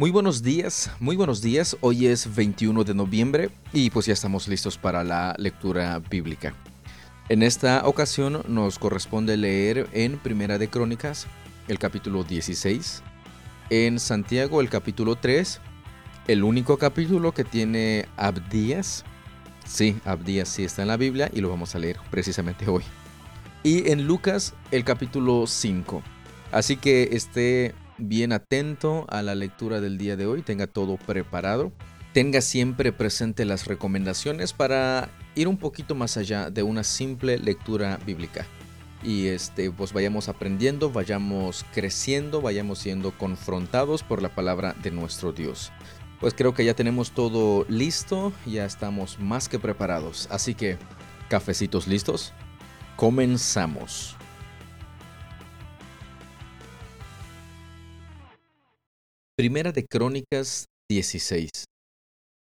Muy 0.00 0.12
buenos 0.12 0.44
días, 0.44 0.92
muy 1.00 1.16
buenos 1.16 1.42
días. 1.42 1.76
Hoy 1.80 2.06
es 2.06 2.32
21 2.36 2.84
de 2.84 2.94
noviembre 2.94 3.50
y 3.72 3.90
pues 3.90 4.06
ya 4.06 4.12
estamos 4.12 4.46
listos 4.46 4.78
para 4.78 5.02
la 5.02 5.34
lectura 5.38 5.98
bíblica. 5.98 6.54
En 7.28 7.42
esta 7.42 7.82
ocasión 7.84 8.44
nos 8.46 8.78
corresponde 8.78 9.36
leer 9.36 9.88
en 9.92 10.18
Primera 10.18 10.56
de 10.56 10.68
Crónicas 10.68 11.26
el 11.66 11.80
capítulo 11.80 12.22
16, 12.22 13.02
en 13.70 13.98
Santiago 13.98 14.60
el 14.60 14.70
capítulo 14.70 15.16
3, 15.16 15.60
el 16.28 16.44
único 16.44 16.78
capítulo 16.78 17.32
que 17.32 17.42
tiene 17.42 18.06
Abdías. 18.16 19.04
Sí, 19.66 19.98
Abdías 20.04 20.48
sí 20.48 20.62
está 20.62 20.82
en 20.82 20.88
la 20.88 20.96
Biblia 20.96 21.28
y 21.34 21.40
lo 21.40 21.50
vamos 21.50 21.74
a 21.74 21.80
leer 21.80 21.96
precisamente 22.08 22.70
hoy. 22.70 22.84
Y 23.64 23.90
en 23.90 24.06
Lucas 24.06 24.54
el 24.70 24.84
capítulo 24.84 25.48
5. 25.48 26.04
Así 26.52 26.76
que 26.76 27.08
esté 27.10 27.74
bien 27.98 28.32
atento 28.32 29.06
a 29.08 29.22
la 29.22 29.34
lectura 29.34 29.80
del 29.80 29.98
día 29.98 30.16
de 30.16 30.26
hoy, 30.26 30.42
tenga 30.42 30.66
todo 30.66 30.96
preparado, 30.96 31.72
tenga 32.12 32.40
siempre 32.40 32.92
presente 32.92 33.44
las 33.44 33.66
recomendaciones 33.66 34.52
para 34.52 35.10
ir 35.34 35.48
un 35.48 35.56
poquito 35.56 35.94
más 35.94 36.16
allá 36.16 36.50
de 36.50 36.62
una 36.62 36.84
simple 36.84 37.38
lectura 37.38 37.98
bíblica. 38.04 38.46
Y 39.02 39.26
este, 39.26 39.70
pues 39.70 39.92
vayamos 39.92 40.28
aprendiendo, 40.28 40.90
vayamos 40.90 41.64
creciendo, 41.72 42.40
vayamos 42.40 42.80
siendo 42.80 43.12
confrontados 43.12 44.02
por 44.02 44.22
la 44.22 44.34
palabra 44.34 44.74
de 44.82 44.90
nuestro 44.90 45.32
Dios. 45.32 45.70
Pues 46.20 46.34
creo 46.34 46.52
que 46.52 46.64
ya 46.64 46.74
tenemos 46.74 47.12
todo 47.12 47.64
listo, 47.68 48.32
ya 48.44 48.64
estamos 48.64 49.20
más 49.20 49.48
que 49.48 49.60
preparados. 49.60 50.26
Así 50.32 50.54
que, 50.54 50.78
cafecitos 51.28 51.86
listos, 51.86 52.32
comenzamos. 52.96 54.17
Primera 59.38 59.70
de 59.70 59.86
Crónicas 59.86 60.66
16. 60.90 61.48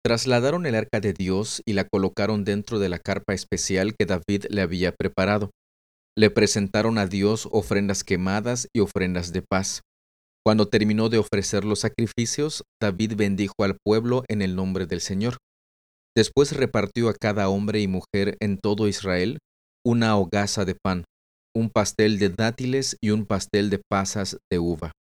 Trasladaron 0.04 0.66
el 0.66 0.74
arca 0.74 1.00
de 1.00 1.14
Dios 1.14 1.62
y 1.64 1.72
la 1.72 1.84
colocaron 1.84 2.44
dentro 2.44 2.78
de 2.78 2.90
la 2.90 2.98
carpa 2.98 3.32
especial 3.32 3.94
que 3.98 4.04
David 4.04 4.44
le 4.50 4.60
había 4.60 4.92
preparado. 4.92 5.48
Le 6.14 6.28
presentaron 6.28 6.98
a 6.98 7.06
Dios 7.06 7.48
ofrendas 7.52 8.04
quemadas 8.04 8.68
y 8.74 8.80
ofrendas 8.80 9.32
de 9.32 9.40
paz. 9.40 9.80
Cuando 10.44 10.68
terminó 10.68 11.08
de 11.08 11.16
ofrecer 11.16 11.64
los 11.64 11.78
sacrificios, 11.78 12.64
David 12.82 13.14
bendijo 13.16 13.54
al 13.60 13.78
pueblo 13.82 14.22
en 14.28 14.42
el 14.42 14.54
nombre 14.54 14.84
del 14.84 15.00
Señor. 15.00 15.38
Después 16.14 16.54
repartió 16.54 17.08
a 17.08 17.14
cada 17.14 17.48
hombre 17.48 17.80
y 17.80 17.88
mujer 17.88 18.36
en 18.40 18.58
todo 18.58 18.88
Israel 18.88 19.38
una 19.86 20.18
hogaza 20.18 20.66
de 20.66 20.74
pan, 20.74 21.04
un 21.56 21.70
pastel 21.70 22.18
de 22.18 22.28
dátiles 22.28 22.98
y 23.02 23.08
un 23.08 23.24
pastel 23.24 23.70
de 23.70 23.80
pasas 23.90 24.36
de 24.52 24.58
uva. 24.58 24.92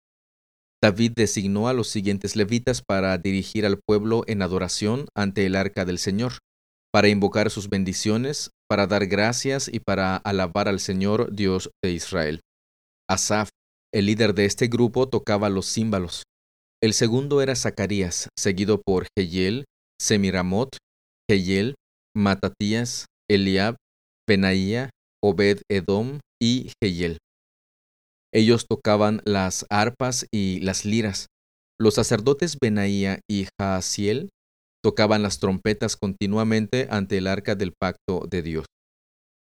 David 0.83 1.13
designó 1.15 1.69
a 1.69 1.75
los 1.75 1.89
siguientes 1.89 2.35
levitas 2.35 2.83
para 2.83 3.17
dirigir 3.17 3.65
al 3.65 3.79
pueblo 3.79 4.25
en 4.27 4.43
adoración 4.43 5.07
ante 5.17 5.47
el 5.47 5.55
arca 5.55 5.85
del 5.85 5.99
Señor, 5.99 6.39
para 6.93 7.09
invocar 7.09 7.51
sus 7.51 7.69
bendiciones, 7.69 8.51
para 8.69 8.89
dar 8.89 9.07
gracias 9.07 9.71
y 9.73 9.79
para 9.79 10.17
alabar 10.17 10.69
al 10.69 10.81
Señor 10.81 11.33
Dios 11.33 11.71
de 11.85 11.93
Israel. 11.93 12.41
Asaf, 13.09 13.49
el 13.95 14.07
líder 14.07 14.35
de 14.35 14.45
este 14.45 14.67
grupo, 14.67 15.09
tocaba 15.09 15.49
los 15.51 15.73
címbalos. 15.73 16.25
El 16.83 16.95
segundo 16.95 17.43
era 17.43 17.55
Zacarías, 17.55 18.29
seguido 18.37 18.83
por 18.83 19.07
Jehiel, 19.17 19.67
Semiramot, 20.01 20.77
Jehiel, 21.31 21.77
Matatías, 22.17 23.07
Eliab, 23.31 23.77
Benaía, 24.29 24.91
Obed 25.23 25.63
Edom 25.71 26.19
y 26.43 26.73
Jehiel. 26.83 27.19
Ellos 28.33 28.67
tocaban 28.67 29.21
las 29.25 29.67
arpas 29.69 30.27
y 30.33 30.61
las 30.61 30.85
liras. 30.85 31.27
Los 31.79 31.95
sacerdotes 31.95 32.57
Benaía 32.61 33.21
y 33.31 33.47
Jaasiel 33.61 34.31
tocaban 34.83 35.23
las 35.23 35.39
trompetas 35.39 35.97
continuamente 35.97 36.89
ante 36.91 37.19
el 37.19 37.27
arca 37.27 37.55
del 37.55 37.73
pacto 37.79 38.27
de 38.29 38.43
Dios. 38.43 38.67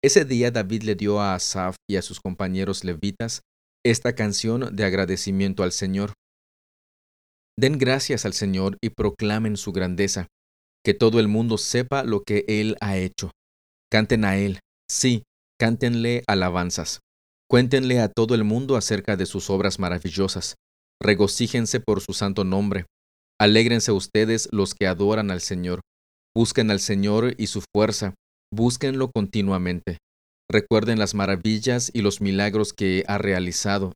Ese 0.04 0.24
día 0.24 0.50
David 0.50 0.82
le 0.82 0.94
dio 0.96 1.20
a 1.20 1.34
Asaf 1.34 1.76
y 1.88 1.96
a 1.96 2.02
sus 2.02 2.20
compañeros 2.20 2.84
levitas 2.84 3.42
esta 3.84 4.14
canción 4.14 4.74
de 4.74 4.84
agradecimiento 4.84 5.62
al 5.62 5.72
Señor. 5.72 6.12
Den 7.58 7.78
gracias 7.78 8.24
al 8.24 8.32
Señor 8.32 8.78
y 8.82 8.90
proclamen 8.90 9.56
su 9.56 9.72
grandeza, 9.72 10.26
que 10.84 10.94
todo 10.94 11.20
el 11.20 11.28
mundo 11.28 11.58
sepa 11.58 12.02
lo 12.02 12.22
que 12.22 12.44
Él 12.48 12.76
ha 12.80 12.96
hecho. 12.96 13.30
Canten 13.90 14.24
a 14.24 14.38
Él, 14.38 14.58
sí, 14.90 15.22
cántenle 15.60 16.24
alabanzas. 16.26 17.00
Cuéntenle 17.52 18.00
a 18.00 18.08
todo 18.08 18.34
el 18.34 18.44
mundo 18.44 18.76
acerca 18.76 19.18
de 19.18 19.26
sus 19.26 19.50
obras 19.50 19.78
maravillosas. 19.78 20.54
Regocíjense 21.02 21.80
por 21.80 22.00
su 22.00 22.14
santo 22.14 22.44
nombre. 22.44 22.86
Alégrense 23.38 23.92
ustedes 23.92 24.48
los 24.52 24.74
que 24.74 24.86
adoran 24.86 25.30
al 25.30 25.42
Señor. 25.42 25.82
Busquen 26.34 26.70
al 26.70 26.80
Señor 26.80 27.34
y 27.36 27.48
su 27.48 27.62
fuerza. 27.74 28.14
Búsquenlo 28.50 29.10
continuamente. 29.14 29.98
Recuerden 30.50 30.98
las 30.98 31.14
maravillas 31.14 31.90
y 31.92 32.00
los 32.00 32.22
milagros 32.22 32.72
que 32.72 33.04
ha 33.06 33.18
realizado 33.18 33.92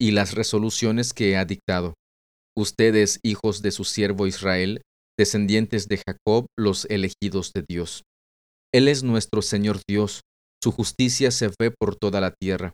y 0.00 0.12
las 0.12 0.34
resoluciones 0.36 1.12
que 1.12 1.36
ha 1.36 1.44
dictado. 1.44 1.94
Ustedes, 2.56 3.18
hijos 3.24 3.60
de 3.60 3.72
su 3.72 3.82
siervo 3.82 4.28
Israel, 4.28 4.82
descendientes 5.18 5.88
de 5.88 6.00
Jacob, 6.06 6.46
los 6.56 6.84
elegidos 6.84 7.50
de 7.52 7.64
Dios. 7.68 8.04
Él 8.72 8.86
es 8.86 9.02
nuestro 9.02 9.42
Señor 9.42 9.80
Dios, 9.88 10.20
su 10.62 10.70
justicia 10.70 11.32
se 11.32 11.50
ve 11.58 11.72
por 11.76 11.96
toda 11.96 12.20
la 12.20 12.30
tierra. 12.40 12.72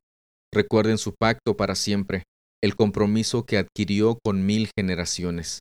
Recuerden 0.56 0.96
su 0.96 1.12
pacto 1.12 1.54
para 1.54 1.74
siempre, 1.74 2.22
el 2.64 2.76
compromiso 2.76 3.44
que 3.44 3.58
adquirió 3.58 4.18
con 4.24 4.46
mil 4.46 4.70
generaciones. 4.74 5.58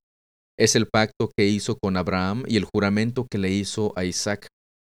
Es 0.58 0.78
el 0.78 0.88
pacto 0.88 1.34
que 1.36 1.48
hizo 1.48 1.76
con 1.76 1.98
Abraham 1.98 2.46
y 2.48 2.56
el 2.56 2.64
juramento 2.64 3.28
que 3.30 3.38
le 3.38 3.52
hizo 3.52 3.92
a 3.98 4.06
Isaac. 4.06 4.48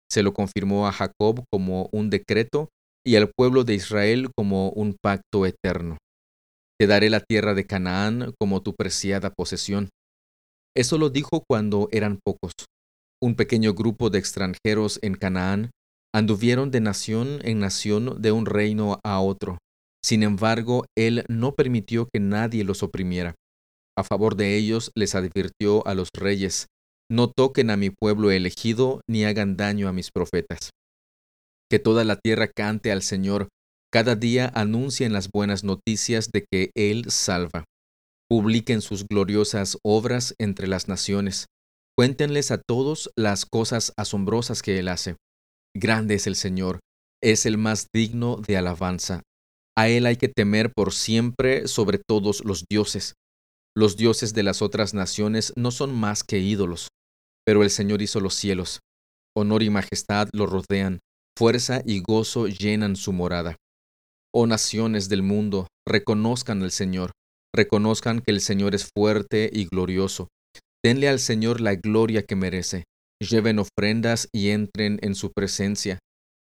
Se 0.10 0.24
lo 0.24 0.32
confirmó 0.32 0.88
a 0.88 0.94
Jacob 0.94 1.44
como 1.52 1.90
un 1.92 2.10
decreto 2.10 2.70
y 3.06 3.18
al 3.18 3.30
pueblo 3.36 3.66
de 3.66 3.74
Israel 3.74 4.30
como 4.38 4.70
un 4.70 4.96
pacto 5.04 5.46
eterno. 5.46 5.98
Te 6.80 6.88
daré 6.88 7.10
la 7.10 7.20
tierra 7.20 7.54
de 7.54 7.66
Canaán 7.66 8.34
como 8.40 8.64
tu 8.64 8.76
preciada 8.76 9.32
posesión. 9.32 9.90
Eso 10.78 10.98
lo 10.98 11.10
dijo 11.10 11.44
cuando 11.46 11.90
eran 11.92 12.20
pocos. 12.24 12.54
Un 13.22 13.36
pequeño 13.36 13.74
grupo 13.74 14.10
de 14.10 14.20
extranjeros 14.20 14.98
en 15.02 15.16
Canaán 15.16 15.72
anduvieron 16.16 16.72
de 16.72 16.80
nación 16.80 17.42
en 17.44 17.60
nación 17.60 18.22
de 18.22 18.32
un 18.32 18.46
reino 18.46 18.98
a 19.04 19.20
otro, 19.20 19.58
sin 20.04 20.24
embargo, 20.24 20.86
él 20.98 21.26
no 21.28 21.56
permitió 21.56 22.08
que 22.12 22.20
nadie 22.20 22.64
los 22.64 22.84
oprimiera. 22.84 23.36
A 23.98 24.04
favor 24.04 24.36
de 24.36 24.56
ellos 24.56 24.92
les 24.96 25.16
advirtió 25.16 25.86
a 25.86 25.94
los 25.94 26.10
reyes, 26.14 26.68
no 27.12 27.30
toquen 27.30 27.70
a 27.70 27.78
mi 27.78 27.90
pueblo 27.90 28.32
elegido 28.32 29.02
ni 29.10 29.26
hagan 29.26 29.58
daño 29.58 29.88
a 29.88 29.94
mis 29.94 30.12
profetas. 30.12 30.70
Que 31.70 31.80
toda 31.80 32.04
la 32.04 32.16
tierra 32.16 32.48
cante 32.48 32.92
al 32.92 33.02
Señor, 33.02 33.50
cada 33.92 34.16
día 34.16 34.52
anuncien 34.54 35.12
las 35.12 35.30
buenas 35.32 35.64
noticias 35.64 36.30
de 36.32 36.46
que 36.50 36.70
Él 36.76 37.10
salva. 37.10 37.66
Publiquen 38.30 38.82
sus 38.82 39.08
gloriosas 39.08 39.78
obras 39.84 40.36
entre 40.40 40.68
las 40.68 40.88
naciones. 40.88 41.48
Cuéntenles 41.98 42.52
a 42.52 42.60
todos 42.60 43.10
las 43.18 43.46
cosas 43.46 43.92
asombrosas 43.98 44.62
que 44.62 44.78
Él 44.78 44.88
hace. 44.88 45.16
Grande 45.76 46.16
es 46.16 46.28
el 46.28 46.36
Señor, 46.36 46.80
es 47.22 47.46
el 47.46 47.58
más 47.58 47.88
digno 47.94 48.38
de 48.38 48.58
alabanza. 48.58 49.24
A 49.80 49.88
Él 49.88 50.08
hay 50.08 50.18
que 50.18 50.28
temer 50.28 50.74
por 50.76 50.92
siempre 50.92 51.70
sobre 51.70 52.00
todos 52.06 52.44
los 52.44 52.66
dioses. 52.70 53.14
Los 53.74 53.96
dioses 53.96 54.34
de 54.34 54.44
las 54.44 54.62
otras 54.62 54.94
naciones 54.94 55.54
no 55.56 55.72
son 55.72 55.98
más 55.98 56.26
que 56.26 56.40
ídolos, 56.40 56.90
pero 57.46 57.64
el 57.64 57.70
Señor 57.70 58.02
hizo 58.02 58.20
los 58.20 58.34
cielos. 58.34 58.82
Honor 59.38 59.64
y 59.64 59.70
majestad 59.70 60.28
lo 60.34 60.48
rodean, 60.48 61.00
fuerza 61.38 61.82
y 61.86 62.02
gozo 62.02 62.48
llenan 62.48 62.98
su 62.98 63.14
morada. 63.14 63.56
Oh 64.36 64.48
naciones 64.48 65.08
del 65.08 65.24
mundo, 65.24 65.68
reconozcan 65.88 66.62
al 66.62 66.72
Señor, 66.72 67.12
reconozcan 67.56 68.20
que 68.20 68.32
el 68.32 68.42
Señor 68.42 68.76
es 68.76 68.90
fuerte 68.94 69.50
y 69.54 69.64
glorioso. 69.64 70.28
Denle 70.84 71.08
al 71.08 71.20
Señor 71.20 71.62
la 71.62 71.76
gloria 71.76 72.24
que 72.24 72.36
merece. 72.36 72.84
Lleven 73.22 73.60
ofrendas 73.60 74.28
y 74.34 74.50
entren 74.50 75.00
en 75.04 75.16
su 75.16 75.32
presencia. 75.32 76.00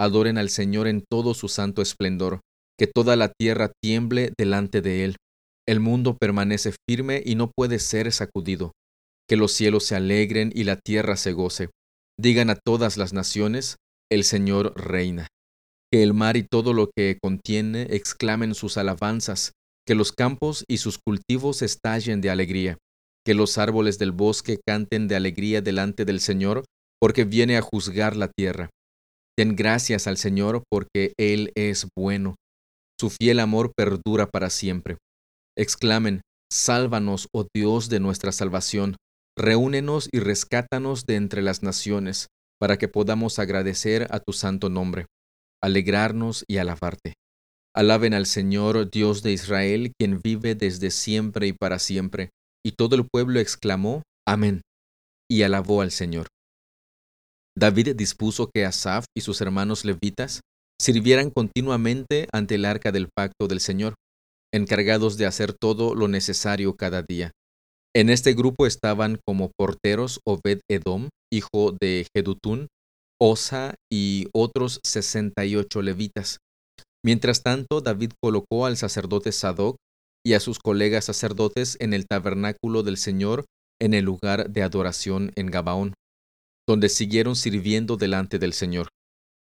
Adoren 0.02 0.40
al 0.40 0.50
Señor 0.50 0.88
en 0.88 1.04
todo 1.08 1.36
su 1.36 1.48
santo 1.48 1.84
esplendor 1.84 2.40
que 2.80 2.88
toda 2.88 3.18
la 3.18 3.28
tierra 3.28 3.74
tiemble 3.84 4.32
delante 4.38 4.82
de 4.82 5.04
él. 5.04 5.18
El 5.68 5.82
mundo 5.82 6.18
permanece 6.18 6.74
firme 6.90 7.22
y 7.24 7.36
no 7.36 7.52
puede 7.52 7.78
ser 7.78 8.12
sacudido. 8.14 8.72
Que 9.28 9.36
los 9.36 9.52
cielos 9.52 9.84
se 9.84 9.96
alegren 9.96 10.52
y 10.56 10.64
la 10.64 10.78
tierra 10.78 11.18
se 11.18 11.34
goce. 11.34 11.70
Digan 12.18 12.50
a 12.50 12.56
todas 12.56 12.96
las 12.96 13.12
naciones, 13.12 13.76
el 14.10 14.24
Señor 14.24 14.74
reina. 14.80 15.28
Que 15.92 16.04
el 16.04 16.14
mar 16.14 16.38
y 16.38 16.44
todo 16.44 16.74
lo 16.74 16.90
que 16.96 17.18
contiene 17.22 17.88
exclamen 17.90 18.56
sus 18.56 18.78
alabanzas, 18.78 19.52
que 19.86 19.94
los 19.94 20.14
campos 20.14 20.64
y 20.68 20.78
sus 20.78 21.00
cultivos 21.00 21.62
estallen 21.62 22.22
de 22.22 22.30
alegría, 22.30 22.78
que 23.26 23.34
los 23.34 23.58
árboles 23.58 24.00
del 24.00 24.14
bosque 24.14 24.60
canten 24.66 25.10
de 25.10 25.18
alegría 25.18 25.62
delante 25.62 26.06
del 26.06 26.22
Señor, 26.22 26.64
porque 27.02 27.26
viene 27.26 27.58
a 27.58 27.62
juzgar 27.62 28.16
la 28.16 28.30
tierra. 28.30 28.70
Den 29.38 29.56
gracias 29.56 30.08
al 30.08 30.18
Señor 30.18 30.64
porque 30.70 31.14
Él 31.18 31.52
es 31.56 31.88
bueno 31.98 32.36
su 33.00 33.10
fiel 33.10 33.40
amor 33.40 33.72
perdura 33.76 34.28
para 34.28 34.50
siempre. 34.50 34.98
Exclamen, 35.58 36.22
Sálvanos, 36.52 37.28
oh 37.32 37.46
Dios 37.54 37.90
de 37.90 38.00
nuestra 38.00 38.32
salvación, 38.32 38.96
reúnenos 39.38 40.10
y 40.12 40.20
rescátanos 40.20 41.06
de 41.06 41.16
entre 41.16 41.42
las 41.42 41.64
naciones, 41.64 42.28
para 42.60 42.78
que 42.78 42.88
podamos 42.88 43.40
agradecer 43.40 44.08
a 44.12 44.20
tu 44.20 44.34
santo 44.34 44.70
nombre, 44.70 45.06
alegrarnos 45.64 46.44
y 46.48 46.58
alabarte. 46.58 47.14
Alaben 47.76 48.14
al 48.14 48.26
Señor 48.26 48.90
Dios 48.90 49.22
de 49.24 49.32
Israel, 49.32 49.94
quien 49.98 50.20
vive 50.22 50.56
desde 50.56 50.92
siempre 50.92 51.48
y 51.48 51.54
para 51.54 51.80
siempre. 51.80 52.32
Y 52.66 52.74
todo 52.74 52.96
el 52.96 53.08
pueblo 53.08 53.40
exclamó, 53.40 54.04
Amén, 54.28 54.62
y 55.30 55.44
alabó 55.44 55.82
al 55.82 55.92
Señor. 55.92 56.28
David 57.58 57.96
dispuso 57.96 58.50
que 58.54 58.66
Asaf 58.66 59.06
y 59.16 59.22
sus 59.22 59.40
hermanos 59.42 59.86
levitas 59.86 60.42
sirvieran 60.80 61.30
continuamente 61.30 62.28
ante 62.32 62.56
el 62.56 62.66
arca 62.66 62.92
del 62.92 63.10
pacto 63.14 63.48
del 63.48 63.60
Señor, 63.60 63.96
encargados 64.54 65.18
de 65.18 65.26
hacer 65.26 65.54
todo 65.54 65.94
lo 65.96 66.08
necesario 66.08 66.76
cada 66.76 67.04
día. 67.08 67.32
En 67.96 68.10
este 68.10 68.34
grupo 68.34 68.66
estaban 68.66 69.20
como 69.26 69.52
porteros 69.58 70.20
Obed 70.26 70.62
Edom, 70.70 71.10
hijo 71.32 71.76
de 71.80 72.08
Jedutún, 72.16 72.68
Osa 73.22 73.76
y 73.92 74.28
otros 74.34 74.80
sesenta 74.86 75.46
y 75.46 75.56
ocho 75.56 75.82
levitas. 75.82 76.38
Mientras 77.04 77.44
tanto, 77.44 77.82
David 77.82 78.12
colocó 78.22 78.66
al 78.66 78.78
sacerdote 78.78 79.32
Sadoc 79.32 79.78
y 80.26 80.34
a 80.34 80.40
sus 80.40 80.60
colegas 80.60 81.06
sacerdotes 81.06 81.78
en 81.80 81.94
el 81.94 82.06
tabernáculo 82.08 82.84
del 82.84 82.98
Señor 82.98 83.46
en 83.82 83.94
el 83.94 84.06
lugar 84.06 84.50
de 84.50 84.64
adoración 84.64 85.32
en 85.36 85.48
Gabaón, 85.48 85.94
donde 86.68 86.90
siguieron 86.90 87.36
sirviendo 87.36 87.98
delante 87.98 88.38
del 88.38 88.54
Señor. 88.54 88.90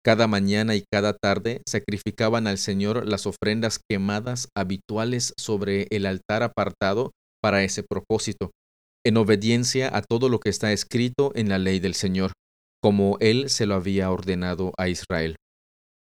Cada 0.08 0.26
mañana 0.26 0.74
y 0.74 0.84
cada 0.90 1.12
tarde 1.12 1.60
sacrificaban 1.68 2.46
al 2.46 2.56
Señor 2.56 3.06
las 3.06 3.26
ofrendas 3.26 3.78
quemadas 3.90 4.48
habituales 4.56 5.34
sobre 5.36 5.86
el 5.90 6.06
altar 6.06 6.42
apartado 6.42 7.10
para 7.42 7.62
ese 7.62 7.82
propósito, 7.82 8.50
en 9.04 9.18
obediencia 9.18 9.94
a 9.94 10.00
todo 10.00 10.30
lo 10.30 10.40
que 10.40 10.48
está 10.48 10.72
escrito 10.72 11.32
en 11.34 11.50
la 11.50 11.58
ley 11.58 11.78
del 11.78 11.92
Señor, 11.92 12.32
como 12.82 13.18
él 13.20 13.50
se 13.50 13.66
lo 13.66 13.74
había 13.74 14.10
ordenado 14.10 14.72
a 14.78 14.88
Israel. 14.88 15.36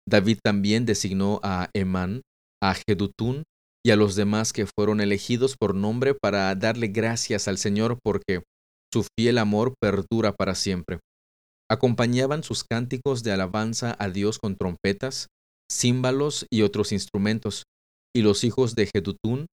David 0.07 0.37
también 0.41 0.85
designó 0.85 1.41
a 1.43 1.69
Emán, 1.75 2.21
a 2.63 2.75
Jedutún 2.87 3.43
y 3.85 3.91
a 3.91 3.97
los 3.97 4.15
demás 4.15 4.53
que 4.53 4.67
fueron 4.73 5.01
elegidos 5.01 5.57
por 5.59 5.75
nombre 5.75 6.13
para 6.13 6.55
darle 6.55 6.87
gracias 6.87 7.49
al 7.49 7.57
Señor 7.57 7.97
porque 8.01 8.41
su 8.93 9.05
fiel 9.19 9.37
amor 9.37 9.73
perdura 9.81 10.31
para 10.31 10.55
siempre. 10.55 10.99
Acompañaban 11.69 12.43
sus 12.43 12.63
cánticos 12.63 13.23
de 13.23 13.31
alabanza 13.31 13.95
a 13.99 14.09
Dios 14.09 14.39
con 14.39 14.55
trompetas, 14.55 15.27
címbalos 15.71 16.45
y 16.49 16.61
otros 16.61 16.91
instrumentos, 16.91 17.63
y 18.15 18.21
los 18.21 18.43
hijos 18.43 18.73
de 18.75 18.87
Jedutún 18.87 19.47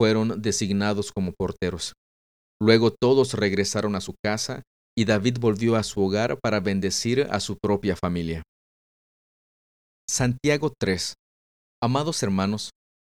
fueron 0.00 0.40
designados 0.40 1.12
como 1.12 1.32
porteros. 1.32 1.94
Luego 2.60 2.92
todos 2.92 3.34
regresaron 3.34 3.96
a 3.96 4.00
su 4.00 4.14
casa 4.24 4.62
y 4.96 5.04
David 5.04 5.38
volvió 5.40 5.76
a 5.76 5.82
su 5.82 6.02
hogar 6.02 6.38
para 6.40 6.60
bendecir 6.60 7.26
a 7.30 7.40
su 7.40 7.56
propia 7.58 7.96
familia. 7.96 8.42
Santiago 10.08 10.72
3. 10.78 11.14
Amados 11.82 12.22
hermanos, 12.22 12.70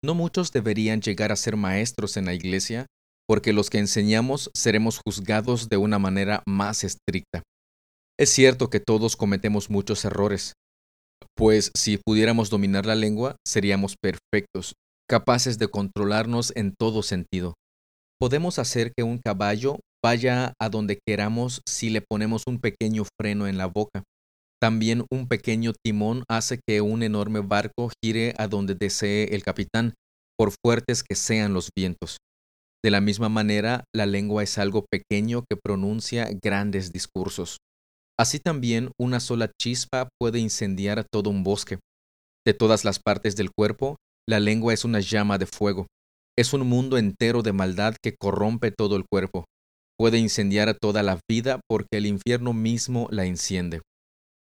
no 0.04 0.14
muchos 0.14 0.52
deberían 0.52 1.00
llegar 1.00 1.32
a 1.32 1.36
ser 1.36 1.56
maestros 1.56 2.16
en 2.16 2.26
la 2.26 2.34
iglesia, 2.34 2.86
porque 3.26 3.52
los 3.52 3.70
que 3.70 3.78
enseñamos 3.78 4.50
seremos 4.52 5.00
juzgados 5.04 5.68
de 5.68 5.76
una 5.76 5.98
manera 5.98 6.42
más 6.46 6.84
estricta. 6.84 7.42
Es 8.22 8.30
cierto 8.30 8.70
que 8.70 8.78
todos 8.78 9.16
cometemos 9.16 9.68
muchos 9.68 10.04
errores, 10.04 10.52
pues 11.36 11.72
si 11.74 11.98
pudiéramos 11.98 12.50
dominar 12.50 12.86
la 12.86 12.94
lengua, 12.94 13.34
seríamos 13.44 13.96
perfectos, 14.00 14.74
capaces 15.10 15.58
de 15.58 15.66
controlarnos 15.66 16.52
en 16.54 16.72
todo 16.78 17.02
sentido. 17.02 17.54
Podemos 18.20 18.60
hacer 18.60 18.92
que 18.96 19.02
un 19.02 19.18
caballo 19.18 19.80
vaya 20.04 20.52
a 20.60 20.68
donde 20.68 21.00
queramos 21.04 21.62
si 21.68 21.90
le 21.90 22.00
ponemos 22.00 22.44
un 22.46 22.60
pequeño 22.60 23.02
freno 23.20 23.48
en 23.48 23.58
la 23.58 23.66
boca. 23.66 24.04
También 24.60 25.04
un 25.10 25.26
pequeño 25.26 25.72
timón 25.84 26.22
hace 26.30 26.60
que 26.64 26.80
un 26.80 27.02
enorme 27.02 27.40
barco 27.40 27.90
gire 28.04 28.34
a 28.38 28.46
donde 28.46 28.76
desee 28.78 29.34
el 29.34 29.42
capitán, 29.42 29.94
por 30.38 30.52
fuertes 30.64 31.02
que 31.02 31.16
sean 31.16 31.54
los 31.54 31.70
vientos. 31.76 32.18
De 32.84 32.92
la 32.92 33.00
misma 33.00 33.28
manera, 33.28 33.82
la 33.92 34.06
lengua 34.06 34.44
es 34.44 34.58
algo 34.58 34.86
pequeño 34.88 35.42
que 35.50 35.56
pronuncia 35.56 36.30
grandes 36.40 36.92
discursos. 36.92 37.56
Así 38.18 38.38
también 38.38 38.90
una 39.00 39.20
sola 39.20 39.50
chispa 39.60 40.08
puede 40.20 40.38
incendiar 40.38 41.04
todo 41.10 41.30
un 41.30 41.42
bosque. 41.42 41.78
De 42.46 42.54
todas 42.54 42.84
las 42.84 42.98
partes 42.98 43.36
del 43.36 43.50
cuerpo, 43.50 43.96
la 44.28 44.40
lengua 44.40 44.74
es 44.74 44.84
una 44.84 45.00
llama 45.00 45.38
de 45.38 45.46
fuego. 45.46 45.86
Es 46.38 46.52
un 46.52 46.66
mundo 46.66 46.98
entero 46.98 47.42
de 47.42 47.52
maldad 47.52 47.94
que 48.02 48.14
corrompe 48.18 48.70
todo 48.70 48.96
el 48.96 49.04
cuerpo. 49.10 49.44
Puede 49.98 50.18
incendiar 50.18 50.76
toda 50.80 51.02
la 51.02 51.20
vida 51.28 51.60
porque 51.68 51.98
el 51.98 52.06
infierno 52.06 52.52
mismo 52.52 53.08
la 53.10 53.24
enciende. 53.24 53.82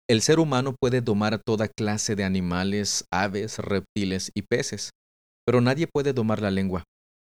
El 0.09 0.21
ser 0.21 0.39
humano 0.39 0.75
puede 0.79 1.01
domar 1.01 1.41
toda 1.43 1.67
clase 1.67 2.15
de 2.15 2.23
animales, 2.23 3.05
aves, 3.11 3.59
reptiles 3.59 4.31
y 4.35 4.43
peces, 4.43 4.91
pero 5.45 5.61
nadie 5.61 5.87
puede 5.87 6.13
domar 6.13 6.41
la 6.41 6.51
lengua. 6.51 6.83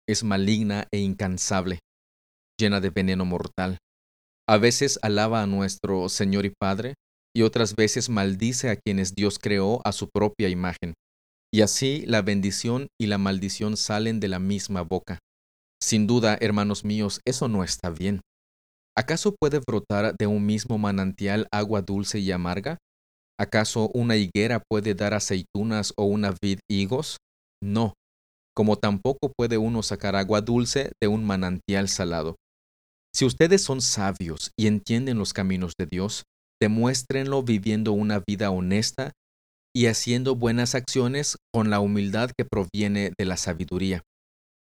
Es 0.08 0.24
maligna 0.24 0.88
e 0.92 1.00
incansable, 1.00 1.80
llena 2.60 2.80
de 2.80 2.90
veneno 2.90 3.26
mortal. 3.26 3.78
A 4.50 4.58
veces 4.58 4.98
alaba 5.04 5.44
a 5.44 5.46
nuestro 5.46 6.10
Señor 6.10 6.44
y 6.44 6.50
Padre, 6.50 6.96
y 7.36 7.44
otras 7.44 7.76
veces 7.76 8.10
maldice 8.10 8.72
a 8.72 8.78
quienes 8.78 9.14
Dios 9.14 9.38
creó 9.38 9.80
a 9.86 9.92
su 9.92 10.10
propia 10.12 10.50
imagen. 10.50 10.96
Y 11.54 11.62
así 11.62 12.04
la 12.08 12.24
bendición 12.24 12.88
y 13.00 13.06
la 13.06 13.20
maldición 13.20 13.78
salen 13.78 14.20
de 14.20 14.28
la 14.28 14.40
misma 14.40 14.82
boca. 14.82 15.20
Sin 15.80 16.08
duda, 16.08 16.36
hermanos 16.42 16.84
míos, 16.84 17.22
eso 17.28 17.48
no 17.48 17.64
está 17.64 17.92
bien. 17.92 18.22
¿Acaso 18.98 19.36
puede 19.40 19.60
brotar 19.60 20.16
de 20.18 20.26
un 20.26 20.44
mismo 20.48 20.80
manantial 20.80 21.48
agua 21.52 21.84
dulce 21.84 22.18
y 22.18 22.32
amarga? 22.32 22.80
¿Acaso 23.40 23.92
una 23.94 24.16
higuera 24.16 24.64
puede 24.68 24.96
dar 24.96 25.14
aceitunas 25.14 25.94
o 25.96 26.06
una 26.06 26.34
vid 26.42 26.58
higos? 26.68 27.18
No, 27.62 27.94
como 28.56 28.78
tampoco 28.78 29.32
puede 29.38 29.60
uno 29.60 29.84
sacar 29.84 30.16
agua 30.16 30.42
dulce 30.42 30.92
de 31.00 31.08
un 31.08 31.24
manantial 31.24 31.88
salado. 31.88 32.36
Si 33.14 33.26
ustedes 33.26 33.64
son 33.64 33.82
sabios 33.82 34.52
y 34.58 34.68
entienden 34.68 35.18
los 35.18 35.34
caminos 35.34 35.74
de 35.78 35.88
Dios, 35.88 36.24
demuéstrenlo 36.62 37.44
viviendo 37.44 37.92
una 37.92 38.22
vida 38.26 38.52
honesta 38.52 39.12
y 39.76 39.88
haciendo 39.88 40.36
buenas 40.36 40.76
acciones 40.76 41.38
con 41.54 41.70
la 41.70 41.80
humildad 41.80 42.32
que 42.38 42.46
proviene 42.46 43.14
de 43.18 43.26
la 43.26 43.38
sabiduría. 43.38 44.04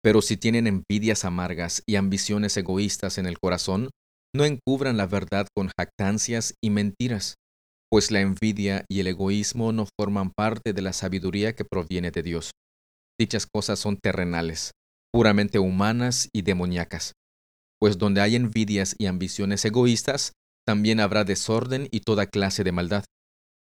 Pero 0.03 0.21
si 0.21 0.37
tienen 0.37 0.67
envidias 0.67 1.23
amargas 1.23 1.83
y 1.87 1.95
ambiciones 1.95 2.57
egoístas 2.57 3.17
en 3.17 3.25
el 3.25 3.39
corazón, 3.39 3.89
no 4.35 4.45
encubran 4.45 4.97
la 4.97 5.05
verdad 5.05 5.47
con 5.55 5.69
jactancias 5.77 6.55
y 6.61 6.69
mentiras, 6.69 7.35
pues 7.89 8.11
la 8.11 8.21
envidia 8.21 8.85
y 8.89 8.99
el 8.99 9.07
egoísmo 9.07 9.71
no 9.71 9.87
forman 9.99 10.31
parte 10.35 10.73
de 10.73 10.81
la 10.81 10.93
sabiduría 10.93 11.53
que 11.55 11.63
proviene 11.63 12.11
de 12.11 12.23
Dios. 12.23 12.51
Dichas 13.19 13.45
cosas 13.45 13.79
son 13.79 13.97
terrenales, 13.97 14.71
puramente 15.13 15.59
humanas 15.59 16.29
y 16.33 16.41
demoníacas, 16.41 17.13
pues 17.83 17.97
donde 17.97 18.21
hay 18.21 18.37
envidias 18.37 18.95
y 18.97 19.07
ambiciones 19.07 19.65
egoístas, 19.65 20.31
también 20.65 21.01
habrá 21.01 21.25
desorden 21.25 21.89
y 21.91 21.99
toda 21.99 22.27
clase 22.27 22.63
de 22.63 22.71
maldad. 22.71 23.03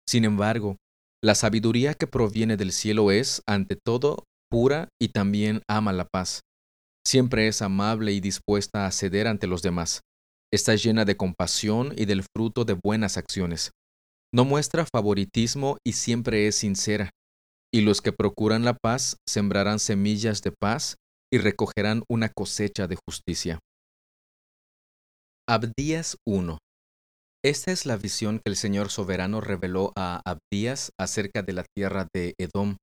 Sin 0.05 0.25
embargo, 0.25 0.75
la 1.23 1.33
sabiduría 1.33 1.93
que 1.93 2.07
proviene 2.07 2.57
del 2.57 2.73
cielo 2.73 3.11
es, 3.11 3.41
ante 3.47 3.77
todo, 3.77 4.25
pura 4.49 4.89
y 5.01 5.13
también 5.13 5.61
ama 5.65 5.93
la 5.93 6.09
paz. 6.11 6.41
Siempre 7.07 7.47
es 7.47 7.61
amable 7.61 8.11
y 8.11 8.19
dispuesta 8.19 8.85
a 8.85 8.91
ceder 8.91 9.27
ante 9.27 9.47
los 9.47 9.61
demás 9.61 10.01
Está 10.51 10.75
llena 10.75 11.05
de 11.05 11.15
compasión 11.15 11.93
y 11.95 12.03
del 12.03 12.25
fruto 12.35 12.65
de 12.65 12.73
buenas 12.73 13.15
acciones. 13.15 13.71
No 14.33 14.43
muestra 14.43 14.85
favoritismo 14.85 15.77
y 15.87 15.93
siempre 15.93 16.47
es 16.47 16.57
sincera. 16.57 17.11
Y 17.73 17.79
los 17.79 18.01
que 18.01 18.11
procuran 18.11 18.65
la 18.65 18.73
paz 18.73 19.15
sembrarán 19.25 19.79
semillas 19.79 20.41
de 20.41 20.51
paz 20.51 20.97
y 21.31 21.37
recogerán 21.37 22.03
una 22.09 22.27
cosecha 22.27 22.87
de 22.89 22.97
justicia. 23.07 23.59
Abdías 25.49 26.17
1 26.25 26.59
Esta 27.43 27.71
es 27.71 27.85
la 27.85 27.97
visión 27.97 28.37
que 28.37 28.51
el 28.51 28.55
Señor 28.55 28.89
soberano 28.89 29.41
reveló 29.41 29.91
a 29.95 30.21
Abdías 30.23 30.91
acerca 30.99 31.41
de 31.41 31.53
la 31.53 31.65
tierra 31.75 32.07
de 32.13 32.35
Edom. 32.39 32.77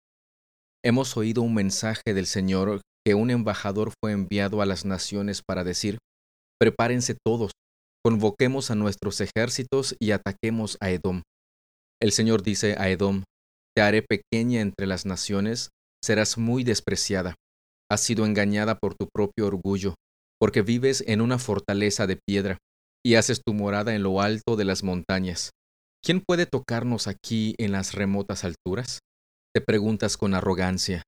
Hemos 0.85 1.17
oído 1.17 1.43
un 1.43 1.55
mensaje 1.55 2.15
del 2.15 2.27
Señor 2.27 2.81
que 3.07 3.15
un 3.15 3.31
embajador 3.31 3.93
fue 4.03 4.13
enviado 4.13 4.61
a 4.61 4.67
las 4.67 4.85
naciones 4.85 5.41
para 5.47 5.63
decir, 5.63 5.99
Prepárense 6.61 7.17
todos, 7.25 7.53
convoquemos 8.05 8.71
a 8.71 8.75
nuestros 8.75 9.21
ejércitos 9.21 9.95
y 10.01 10.11
ataquemos 10.11 10.77
a 10.81 10.91
Edom. 10.91 11.23
El 12.03 12.11
Señor 12.11 12.43
dice 12.43 12.75
a 12.77 12.91
Edom, 12.91 13.23
Te 13.75 13.83
haré 13.83 14.03
pequeña 14.03 14.61
entre 14.61 14.87
las 14.87 15.07
naciones, 15.07 15.71
serás 16.05 16.37
muy 16.37 16.65
despreciada. 16.65 17.37
Has 17.91 18.03
sido 18.03 18.27
engañada 18.27 18.79
por 18.79 18.95
tu 18.95 19.09
propio 19.15 19.47
orgullo, 19.47 19.95
porque 20.41 20.63
vives 20.63 21.03
en 21.07 21.21
una 21.21 21.39
fortaleza 21.39 22.07
de 22.07 22.17
piedra, 22.17 22.59
y 23.05 23.15
haces 23.15 23.43
tu 23.45 23.55
morada 23.55 23.95
en 23.95 24.03
lo 24.03 24.21
alto 24.21 24.57
de 24.57 24.65
las 24.65 24.83
montañas. 24.83 25.51
¿Quién 26.05 26.21
puede 26.21 26.47
tocarnos 26.47 27.07
aquí 27.07 27.55
en 27.59 27.73
las 27.73 27.95
remotas 27.95 28.45
alturas? 28.45 29.01
Te 29.55 29.61
preguntas 29.61 30.17
con 30.17 30.35
arrogancia. 30.35 31.03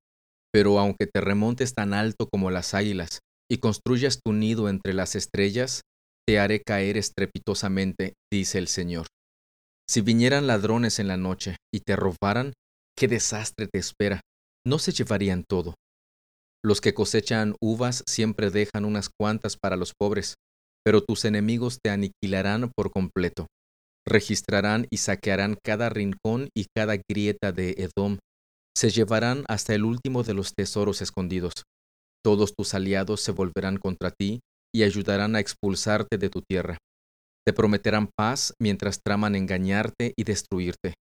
Pero 0.53 0.79
aunque 0.79 1.07
te 1.07 1.21
remontes 1.21 1.75
tan 1.75 1.95
alto 1.95 2.29
como 2.31 2.51
las 2.51 2.75
águilas, 2.75 3.21
y 3.51 3.59
construyas 3.59 4.21
tu 4.25 4.33
nido 4.33 4.69
entre 4.69 4.95
las 4.95 5.15
estrellas, 5.15 5.83
te 6.27 6.39
haré 6.39 6.63
caer 6.63 6.97
estrepitosamente, 6.97 8.15
dice 8.33 8.59
el 8.59 8.69
Señor. 8.69 9.07
Si 9.89 10.01
vinieran 10.01 10.47
ladrones 10.47 10.99
en 11.01 11.09
la 11.09 11.17
noche 11.17 11.57
y 11.75 11.81
te 11.81 11.97
robaran, 11.97 12.53
qué 12.97 13.09
desastre 13.09 13.67
te 13.67 13.79
espera. 13.79 14.21
No 14.65 14.79
se 14.79 14.93
llevarían 14.93 15.45
todo. 15.49 15.75
Los 16.63 16.81
que 16.81 16.93
cosechan 16.93 17.55
uvas 17.61 18.05
siempre 18.07 18.51
dejan 18.51 18.85
unas 18.85 19.09
cuantas 19.09 19.57
para 19.57 19.77
los 19.77 19.93
pobres, 19.99 20.35
pero 20.85 21.03
tus 21.03 21.25
enemigos 21.25 21.79
te 21.83 21.91
aniquilarán 21.91 22.71
por 22.77 22.91
completo. 22.91 23.47
Registrarán 24.07 24.87
y 24.91 24.99
saquearán 24.99 25.57
cada 25.63 25.89
rincón 25.89 26.49
y 26.55 26.67
cada 26.77 26.97
grieta 27.09 27.53
de 27.53 27.71
Edom. 27.79 28.19
Se 28.77 28.91
llevarán 28.91 29.45
hasta 29.49 29.75
el 29.75 29.85
último 29.85 30.23
de 30.23 30.35
los 30.35 30.53
tesoros 30.55 31.03
escondidos. 31.03 31.53
Todos 32.25 32.55
tus 32.55 32.75
aliados 32.75 33.21
se 33.21 33.33
volverán 33.33 33.79
contra 33.79 34.11
ti 34.11 34.41
y 34.75 34.83
ayudarán 34.83 35.37
a 35.37 35.41
expulsarte 35.41 36.19
de 36.19 36.29
tu 36.29 36.43
tierra. 36.43 36.79
Te 37.47 37.53
prometerán 37.53 38.11
paz 38.17 38.55
mientras 38.61 39.01
traman 39.03 39.35
engañarte 39.35 40.13
y 40.17 40.25
destruirte. 40.25 40.95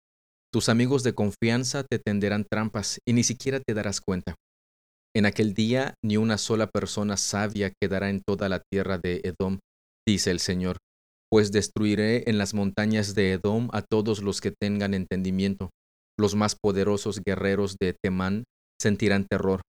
Tus 0.53 0.69
amigos 0.69 1.03
de 1.03 1.15
confianza 1.15 1.85
te 1.85 1.99
tenderán 1.99 2.47
trampas 2.49 3.01
y 3.07 3.13
ni 3.13 3.23
siquiera 3.23 3.61
te 3.61 3.75
darás 3.75 4.01
cuenta. 4.01 4.35
En 5.19 5.27
aquel 5.27 5.53
día 5.53 5.95
ni 6.01 6.17
una 6.17 6.39
sola 6.39 6.69
persona 6.69 7.17
sabia 7.17 7.73
quedará 7.83 8.09
en 8.09 8.23
toda 8.25 8.49
la 8.49 8.63
tierra 8.73 8.99
de 8.99 9.21
Edom, 9.25 9.59
dice 10.07 10.31
el 10.31 10.39
Señor, 10.39 10.77
pues 11.29 11.51
destruiré 11.51 12.31
en 12.31 12.39
las 12.39 12.55
montañas 12.55 13.17
de 13.17 13.33
Edom 13.33 13.69
a 13.73 13.83
todos 13.83 14.23
los 14.23 14.41
que 14.41 14.53
tengan 14.53 14.95
entendimiento. 14.95 15.71
Los 16.17 16.37
más 16.37 16.55
poderosos 16.55 17.21
guerreros 17.27 17.75
de 17.81 17.97
Temán 18.01 18.45
sentirán 18.81 19.27
terror, 19.29 19.63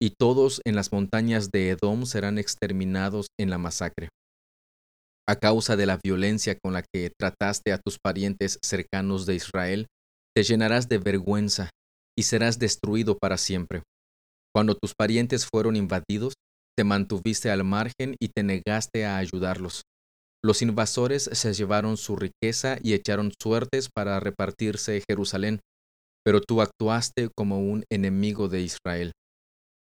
y 0.00 0.10
todos 0.10 0.60
en 0.64 0.76
las 0.76 0.92
montañas 0.92 1.50
de 1.50 1.70
Edom 1.70 2.06
serán 2.06 2.38
exterminados 2.38 3.26
en 3.36 3.50
la 3.50 3.58
masacre. 3.58 4.10
A 5.26 5.34
causa 5.34 5.74
de 5.74 5.86
la 5.86 5.98
violencia 6.00 6.56
con 6.62 6.72
la 6.72 6.82
que 6.82 7.10
trataste 7.18 7.72
a 7.72 7.78
tus 7.78 7.98
parientes 7.98 8.60
cercanos 8.62 9.26
de 9.26 9.34
Israel, 9.34 9.86
te 10.36 10.44
llenarás 10.44 10.88
de 10.88 10.98
vergüenza 10.98 11.70
y 12.16 12.22
serás 12.22 12.60
destruido 12.60 13.18
para 13.18 13.38
siempre. 13.38 13.82
Cuando 14.54 14.76
tus 14.76 14.94
parientes 14.94 15.46
fueron 15.46 15.74
invadidos, 15.74 16.34
te 16.76 16.84
mantuviste 16.84 17.50
al 17.50 17.64
margen 17.64 18.14
y 18.20 18.28
te 18.28 18.42
negaste 18.42 19.04
a 19.04 19.16
ayudarlos. 19.16 19.82
Los 20.44 20.62
invasores 20.62 21.28
se 21.32 21.54
llevaron 21.54 21.96
su 21.96 22.16
riqueza 22.16 22.78
y 22.82 22.92
echaron 22.92 23.32
suertes 23.40 23.88
para 23.92 24.20
repartirse 24.20 25.02
Jerusalén, 25.08 25.60
pero 26.24 26.40
tú 26.40 26.60
actuaste 26.60 27.30
como 27.36 27.60
un 27.60 27.84
enemigo 27.90 28.48
de 28.48 28.60
Israel. 28.60 29.12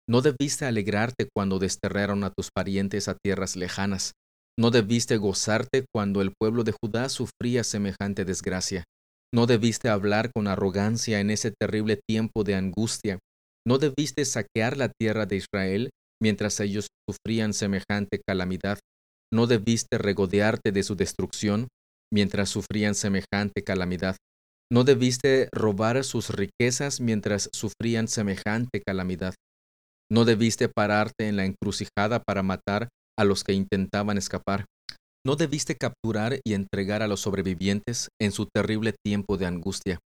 No 0.09 0.23
debiste 0.23 0.65
alegrarte 0.67 1.29
cuando 1.35 1.59
desterraron 1.59 2.25
a 2.25 2.31
tus 2.31 2.51
parientes 2.55 3.09
a 3.09 3.15
tierras 3.15 3.57
lejanas. 3.57 4.13
No 4.59 4.71
debiste 4.71 5.17
gozarte 5.17 5.85
cuando 5.95 6.21
el 6.21 6.33
pueblo 6.39 6.65
de 6.65 6.75
Judá 6.81 7.09
sufría 7.09 7.65
semejante 7.65 8.25
desgracia. 8.25 8.85
No 9.33 9.47
debiste 9.47 9.89
hablar 9.89 10.33
con 10.33 10.49
arrogancia 10.49 11.21
en 11.21 11.31
ese 11.31 11.53
terrible 11.59 11.99
tiempo 12.09 12.45
de 12.45 12.57
angustia. 12.57 13.19
No 13.71 13.79
debiste 13.79 14.25
saquear 14.25 14.77
la 14.77 14.89
tierra 14.89 15.27
de 15.27 15.37
Israel 15.37 15.91
mientras 16.21 16.59
ellos 16.59 16.89
sufrían 17.09 17.55
semejante 17.55 18.21
calamidad. 18.27 18.81
No 19.33 19.47
debiste 19.47 19.97
regodearte 19.97 20.73
de 20.73 20.83
su 20.83 20.97
destrucción 20.97 21.69
mientras 22.13 22.49
sufrían 22.49 22.97
semejante 22.97 23.63
calamidad. 23.63 24.17
No 24.73 24.83
debiste 24.83 25.49
robar 25.53 26.03
sus 26.03 26.31
riquezas 26.31 27.01
mientras 27.01 27.49
sufrían 27.53 28.09
semejante 28.09 28.83
calamidad. 28.85 29.37
No 30.11 30.25
debiste 30.25 30.69
pararte 30.69 31.29
en 31.29 31.37
la 31.37 31.45
encrucijada 31.45 32.21
para 32.27 32.43
matar 32.43 32.89
a 33.17 33.23
los 33.23 33.45
que 33.45 33.53
intentaban 33.53 34.19
escapar. 34.19 34.65
No 35.25 35.37
debiste 35.37 35.77
capturar 35.77 36.41
y 36.45 36.55
entregar 36.55 37.03
a 37.03 37.07
los 37.07 37.21
sobrevivientes 37.21 38.09
en 38.21 38.33
su 38.33 38.49
terrible 38.53 38.95
tiempo 39.07 39.37
de 39.37 39.47
angustia. 39.47 40.01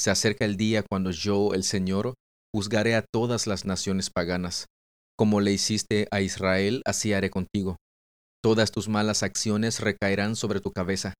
Se 0.00 0.10
acerca 0.10 0.46
el 0.46 0.56
día 0.56 0.82
cuando 0.88 1.10
yo, 1.10 1.52
el 1.52 1.64
Señor, 1.64 2.14
juzgaré 2.54 2.94
a 2.94 3.04
todas 3.12 3.46
las 3.46 3.64
naciones 3.64 4.10
paganas. 4.10 4.66
Como 5.16 5.40
le 5.40 5.52
hiciste 5.52 6.06
a 6.10 6.20
Israel, 6.20 6.82
así 6.84 7.12
haré 7.12 7.30
contigo. 7.30 7.76
Todas 8.42 8.70
tus 8.70 8.88
malas 8.88 9.22
acciones 9.22 9.80
recaerán 9.80 10.36
sobre 10.36 10.60
tu 10.60 10.70
cabeza. 10.70 11.14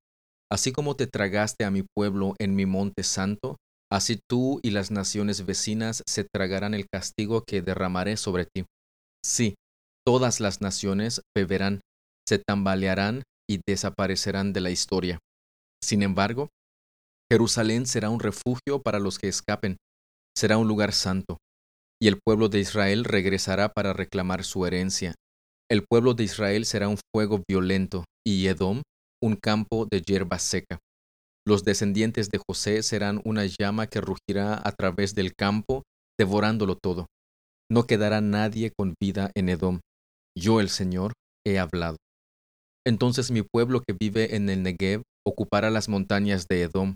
Así 0.51 0.71
como 0.71 0.95
te 0.95 1.05
tragaste 1.05 1.65
a 1.65 1.71
mi 1.71 1.83
pueblo 1.95 2.33
en 2.39 2.55
mi 2.55 2.65
monte 2.65 3.03
santo, 3.03 3.57
Así 3.91 4.19
tú 4.29 4.59
y 4.61 4.69
las 4.69 4.91
naciones 4.91 5.45
vecinas 5.45 6.03
se 6.07 6.23
tragarán 6.23 6.75
el 6.75 6.87
castigo 6.87 7.43
que 7.43 7.63
derramaré 7.63 8.17
sobre 8.17 8.45
ti. 8.45 8.65
Sí, 9.25 9.55
todas 10.05 10.39
las 10.39 10.61
naciones 10.61 11.21
beberán, 11.35 11.81
se 12.27 12.37
tambalearán 12.37 13.23
y 13.49 13.61
desaparecerán 13.67 14.53
de 14.53 14.61
la 14.61 14.69
historia. 14.69 15.17
Sin 15.83 16.03
embargo, 16.03 16.49
Jerusalén 17.31 17.87
será 17.87 18.11
un 18.11 18.19
refugio 18.19 18.81
para 18.83 18.99
los 18.99 19.17
que 19.17 19.27
escapen, 19.27 19.77
será 20.39 20.57
un 20.57 20.69
lugar 20.69 20.93
santo, 20.93 21.37
y 22.01 22.07
el 22.07 22.17
pueblo 22.23 22.47
de 22.47 22.59
Israel 22.59 23.03
regresará 23.03 23.67
para 23.69 23.91
reclamar 23.91 24.45
su 24.45 24.65
herencia. 24.65 25.15
El 25.69 25.83
pueblo 25.83 26.13
de 26.13 26.23
Israel 26.23 26.65
será 26.65 26.87
un 26.87 26.97
fuego 27.13 27.43
violento, 27.47 28.05
y 28.25 28.47
Edom 28.47 28.81
un 29.21 29.35
campo 29.35 29.85
de 29.85 30.01
hierba 30.01 30.39
seca. 30.39 30.79
Los 31.45 31.65
descendientes 31.65 32.29
de 32.29 32.39
José 32.47 32.83
serán 32.83 33.21
una 33.25 33.45
llama 33.45 33.87
que 33.87 33.99
rugirá 33.99 34.61
a 34.63 34.71
través 34.71 35.13
del 35.13 35.33
campo, 35.35 35.83
devorándolo 36.17 36.77
todo. 36.81 37.07
No 37.69 37.83
quedará 37.85 38.21
nadie 38.21 38.71
con 38.77 38.93
vida 39.01 39.31
en 39.35 39.49
Edom. 39.49 39.81
Yo, 40.37 40.61
el 40.61 40.69
Señor, 40.69 41.11
he 41.45 41.59
hablado. 41.59 41.97
Entonces 42.87 43.29
mi 43.29 43.41
pueblo 43.41 43.81
que 43.81 43.93
vive 43.99 44.37
en 44.37 44.49
el 44.49 44.63
Negev 44.63 45.01
ocupará 45.27 45.69
las 45.69 45.89
montañas 45.89 46.45
de 46.47 46.63
Edom. 46.63 46.95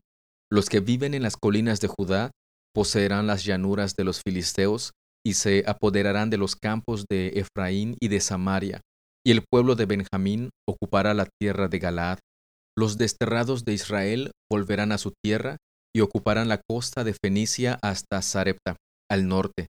Los 0.49 0.69
que 0.69 0.79
viven 0.79 1.13
en 1.13 1.23
las 1.23 1.35
colinas 1.35 1.81
de 1.81 1.89
Judá 1.89 2.31
poseerán 2.73 3.27
las 3.27 3.43
llanuras 3.43 3.95
de 3.95 4.03
los 4.03 4.21
filisteos 4.21 4.91
y 5.25 5.35
se 5.35 5.63
apoderarán 5.67 6.29
de 6.29 6.37
los 6.37 6.55
campos 6.55 7.05
de 7.09 7.33
Efraín 7.35 7.95
y 8.01 8.07
de 8.09 8.19
Samaria. 8.19 8.81
Y 9.25 9.31
el 9.31 9.43
pueblo 9.49 9.75
de 9.75 9.85
Benjamín 9.85 10.49
ocupará 10.67 11.13
la 11.13 11.27
tierra 11.39 11.67
de 11.69 11.79
Galaad 11.79 12.19
los 12.75 12.97
desterrados 12.97 13.65
de 13.65 13.73
Israel 13.73 14.31
volverán 14.51 14.91
a 14.91 14.97
su 14.97 15.13
tierra 15.23 15.57
y 15.95 16.01
ocuparán 16.01 16.47
la 16.47 16.59
costa 16.67 17.03
de 17.03 17.13
Fenicia 17.13 17.77
hasta 17.83 18.21
Sarepta, 18.23 18.77
al 19.11 19.27
norte. 19.27 19.67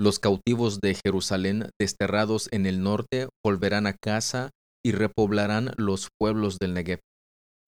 Los 0.00 0.18
cautivos 0.18 0.80
de 0.80 0.94
Jerusalén 0.94 1.68
desterrados 1.78 2.48
en 2.50 2.64
el 2.64 2.82
norte 2.82 3.28
volverán 3.44 3.86
a 3.86 3.92
casa 3.92 4.50
y 4.84 4.92
repoblarán 4.92 5.72
los 5.76 6.08
pueblos 6.18 6.56
del 6.58 6.72
Negev. 6.72 7.00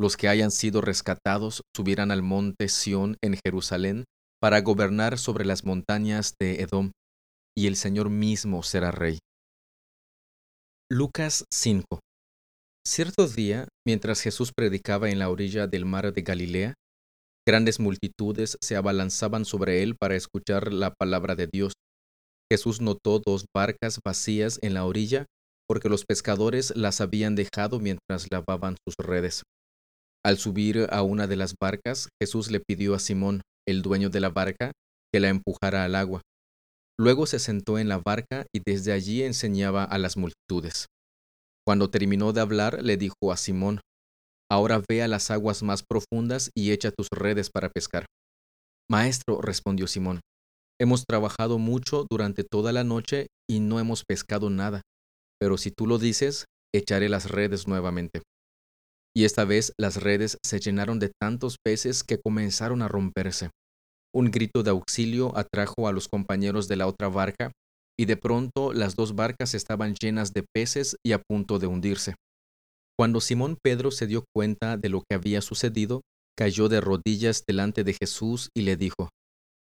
Los 0.00 0.16
que 0.16 0.28
hayan 0.28 0.50
sido 0.50 0.80
rescatados 0.80 1.60
subirán 1.76 2.10
al 2.10 2.22
monte 2.22 2.68
Sión 2.68 3.16
en 3.22 3.36
Jerusalén 3.44 4.04
para 4.40 4.60
gobernar 4.62 5.18
sobre 5.18 5.44
las 5.44 5.64
montañas 5.64 6.34
de 6.40 6.62
Edom, 6.62 6.92
y 7.56 7.66
el 7.66 7.76
Señor 7.76 8.10
mismo 8.10 8.62
será 8.62 8.90
rey. 8.90 9.18
Lucas 10.90 11.44
5 11.52 12.00
Cierto 12.86 13.28
día, 13.28 13.68
mientras 13.86 14.22
Jesús 14.22 14.52
predicaba 14.56 15.10
en 15.10 15.18
la 15.18 15.28
orilla 15.28 15.66
del 15.66 15.84
mar 15.84 16.12
de 16.12 16.22
Galilea, 16.22 16.74
grandes 17.46 17.78
multitudes 17.78 18.56
se 18.60 18.76
abalanzaban 18.76 19.44
sobre 19.44 19.82
él 19.82 19.96
para 19.96 20.16
escuchar 20.16 20.72
la 20.72 20.94
palabra 20.94 21.34
de 21.34 21.46
Dios. 21.46 21.74
Jesús 22.50 22.80
notó 22.80 23.20
dos 23.20 23.44
barcas 23.54 24.00
vacías 24.04 24.58
en 24.62 24.74
la 24.74 24.84
orilla 24.86 25.26
porque 25.68 25.88
los 25.88 26.04
pescadores 26.04 26.74
las 26.74 27.00
habían 27.00 27.36
dejado 27.36 27.78
mientras 27.78 28.26
lavaban 28.32 28.76
sus 28.84 28.96
redes. 28.96 29.42
Al 30.24 30.36
subir 30.36 30.88
a 30.90 31.02
una 31.02 31.26
de 31.26 31.36
las 31.36 31.54
barcas, 31.60 32.08
Jesús 32.20 32.50
le 32.50 32.60
pidió 32.60 32.94
a 32.94 32.98
Simón, 32.98 33.42
el 33.70 33.82
dueño 33.82 34.10
de 34.10 34.20
la 34.20 34.30
barca, 34.30 34.72
que 35.12 35.20
la 35.20 35.28
empujara 35.28 35.84
al 35.84 35.94
agua. 35.94 36.22
Luego 36.98 37.26
se 37.26 37.38
sentó 37.38 37.78
en 37.78 37.88
la 37.88 37.98
barca 37.98 38.46
y 38.54 38.60
desde 38.64 38.92
allí 38.92 39.22
enseñaba 39.22 39.84
a 39.84 39.98
las 39.98 40.16
multitudes. 40.16 40.86
Cuando 41.66 41.90
terminó 41.90 42.32
de 42.32 42.40
hablar, 42.40 42.82
le 42.82 42.96
dijo 42.96 43.32
a 43.32 43.36
Simón, 43.36 43.80
Ahora 44.50 44.82
ve 44.88 45.02
a 45.02 45.08
las 45.08 45.30
aguas 45.30 45.62
más 45.62 45.84
profundas 45.84 46.50
y 46.56 46.72
echa 46.72 46.90
tus 46.90 47.06
redes 47.10 47.50
para 47.50 47.68
pescar. 47.68 48.06
Maestro, 48.90 49.40
respondió 49.40 49.86
Simón, 49.86 50.20
hemos 50.80 51.04
trabajado 51.04 51.58
mucho 51.58 52.04
durante 52.10 52.42
toda 52.42 52.72
la 52.72 52.82
noche 52.82 53.28
y 53.48 53.60
no 53.60 53.78
hemos 53.78 54.02
pescado 54.04 54.50
nada, 54.50 54.82
pero 55.40 55.56
si 55.56 55.70
tú 55.70 55.86
lo 55.86 55.98
dices, 55.98 56.46
echaré 56.74 57.08
las 57.08 57.30
redes 57.30 57.68
nuevamente. 57.68 58.22
Y 59.16 59.24
esta 59.24 59.44
vez 59.44 59.72
las 59.78 60.02
redes 60.02 60.38
se 60.44 60.58
llenaron 60.58 60.98
de 60.98 61.12
tantos 61.20 61.56
peces 61.64 62.02
que 62.02 62.20
comenzaron 62.20 62.82
a 62.82 62.88
romperse. 62.88 63.50
Un 64.14 64.30
grito 64.30 64.62
de 64.62 64.70
auxilio 64.70 65.36
atrajo 65.36 65.86
a 65.86 65.92
los 65.92 66.08
compañeros 66.08 66.66
de 66.68 66.76
la 66.76 66.86
otra 66.86 67.08
barca 67.08 67.52
y 67.98 68.06
de 68.06 68.16
pronto 68.16 68.72
las 68.72 68.96
dos 68.96 69.14
barcas 69.14 69.54
estaban 69.54 69.94
llenas 69.94 70.32
de 70.32 70.44
peces 70.54 70.96
y 71.06 71.12
a 71.12 71.20
punto 71.20 71.58
de 71.58 71.66
hundirse. 71.66 72.14
Cuando 72.98 73.20
Simón 73.20 73.56
Pedro 73.62 73.90
se 73.90 74.06
dio 74.06 74.24
cuenta 74.34 74.76
de 74.76 74.88
lo 74.88 75.02
que 75.08 75.14
había 75.14 75.40
sucedido, 75.42 76.00
cayó 76.36 76.68
de 76.68 76.80
rodillas 76.80 77.44
delante 77.46 77.84
de 77.84 77.94
Jesús 77.94 78.48
y 78.56 78.62
le 78.62 78.76
dijo, 78.76 79.10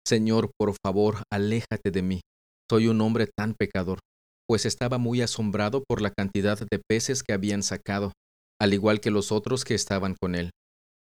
Señor, 0.07 0.51
por 0.59 0.75
favor, 0.85 1.23
aléjate 1.31 1.91
de 1.91 2.03
mí. 2.03 2.21
Soy 2.71 2.89
un 2.89 3.01
hombre 3.01 3.29
tan 3.37 3.55
pecador. 3.55 3.99
pues 4.49 4.67
estaba 4.67 4.99
muy 4.99 5.23
asombrado 5.23 5.83
por 5.89 6.03
la 6.03 6.11
cantidad 6.11 6.59
de 6.59 6.81
peces 6.87 7.23
que 7.23 7.33
habían 7.33 7.63
sacado, 7.63 8.13
al 8.61 8.75
igual 8.75 9.01
que 9.01 9.11
los 9.11 9.33
otros 9.33 9.65
que 9.65 9.75
estaban 9.75 10.15
con 10.21 10.35
él. 10.35 10.51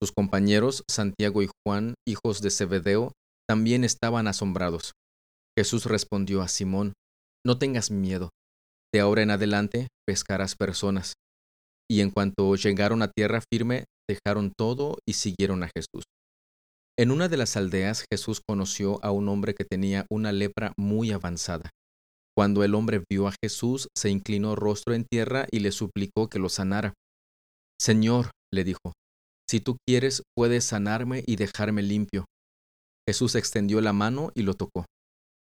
Sus 0.02 0.10
compañeros, 0.12 0.82
Santiago 0.90 1.42
y 1.42 1.48
Juan, 1.64 1.94
hijos 2.06 2.40
de 2.40 2.50
Zebedeo, 2.50 3.12
también 3.48 3.84
estaban 3.84 4.28
asombrados. 4.28 4.92
Jesús 5.56 5.86
respondió 5.86 6.42
a 6.42 6.48
Simón, 6.48 6.92
No 7.44 7.58
tengas 7.58 7.90
miedo, 7.90 8.30
de 8.92 9.00
ahora 9.00 9.22
en 9.22 9.30
adelante 9.30 9.88
pescarás 10.06 10.54
personas. 10.54 11.14
Y 11.90 12.00
en 12.00 12.10
cuanto 12.10 12.54
llegaron 12.56 13.02
a 13.02 13.08
tierra 13.08 13.40
firme, 13.52 13.84
dejaron 14.08 14.52
todo 14.56 14.98
y 15.06 15.14
siguieron 15.14 15.62
a 15.62 15.70
Jesús. 15.74 16.04
En 16.98 17.10
una 17.10 17.28
de 17.28 17.36
las 17.36 17.56
aldeas 17.56 18.04
Jesús 18.10 18.40
conoció 18.46 19.02
a 19.04 19.12
un 19.12 19.28
hombre 19.28 19.54
que 19.54 19.64
tenía 19.64 20.04
una 20.10 20.32
lepra 20.32 20.72
muy 20.76 21.12
avanzada. 21.12 21.70
Cuando 22.36 22.64
el 22.64 22.74
hombre 22.74 23.02
vio 23.10 23.28
a 23.28 23.34
Jesús, 23.42 23.88
se 23.96 24.10
inclinó 24.10 24.56
rostro 24.56 24.94
en 24.94 25.04
tierra 25.04 25.46
y 25.50 25.60
le 25.60 25.72
suplicó 25.72 26.28
que 26.28 26.38
lo 26.38 26.48
sanara. 26.48 26.94
Señor, 27.80 28.30
le 28.52 28.64
dijo, 28.64 28.92
si 29.48 29.60
tú 29.60 29.76
quieres, 29.86 30.22
puedes 30.36 30.64
sanarme 30.64 31.22
y 31.26 31.36
dejarme 31.36 31.82
limpio. 31.82 32.26
Jesús 33.08 33.36
extendió 33.36 33.80
la 33.80 33.94
mano 33.94 34.32
y 34.34 34.42
lo 34.42 34.52
tocó. 34.52 34.84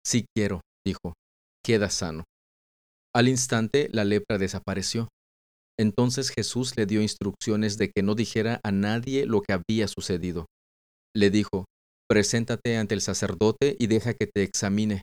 Sí 0.06 0.26
quiero, 0.36 0.62
dijo, 0.86 1.14
queda 1.66 1.90
sano. 1.90 2.24
Al 3.16 3.28
instante 3.28 3.90
la 3.92 4.06
lepra 4.06 4.38
desapareció. 4.38 5.08
Entonces 5.80 6.30
Jesús 6.30 6.78
le 6.78 6.86
dio 6.86 7.02
instrucciones 7.02 7.80
de 7.80 7.90
que 7.90 8.04
no 8.04 8.14
dijera 8.14 8.60
a 8.64 8.72
nadie 8.72 9.26
lo 9.26 9.42
que 9.42 9.54
había 9.54 9.88
sucedido. 9.88 10.46
Le 11.16 11.32
dijo, 11.32 11.66
Preséntate 12.08 12.78
ante 12.78 12.94
el 12.94 13.02
sacerdote 13.02 13.76
y 13.80 13.88
deja 13.88 14.14
que 14.14 14.28
te 14.28 14.44
examine. 14.44 15.02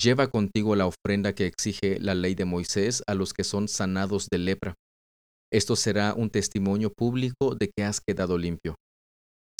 Lleva 0.00 0.28
contigo 0.28 0.76
la 0.76 0.86
ofrenda 0.86 1.34
que 1.34 1.46
exige 1.46 1.98
la 1.98 2.14
ley 2.14 2.36
de 2.36 2.44
Moisés 2.44 3.02
a 3.08 3.14
los 3.14 3.32
que 3.34 3.42
son 3.42 3.66
sanados 3.66 4.28
de 4.30 4.38
lepra. 4.38 4.74
Esto 5.52 5.74
será 5.74 6.14
un 6.14 6.30
testimonio 6.30 6.92
público 6.96 7.56
de 7.56 7.72
que 7.76 7.82
has 7.82 8.00
quedado 8.00 8.38
limpio. 8.38 8.76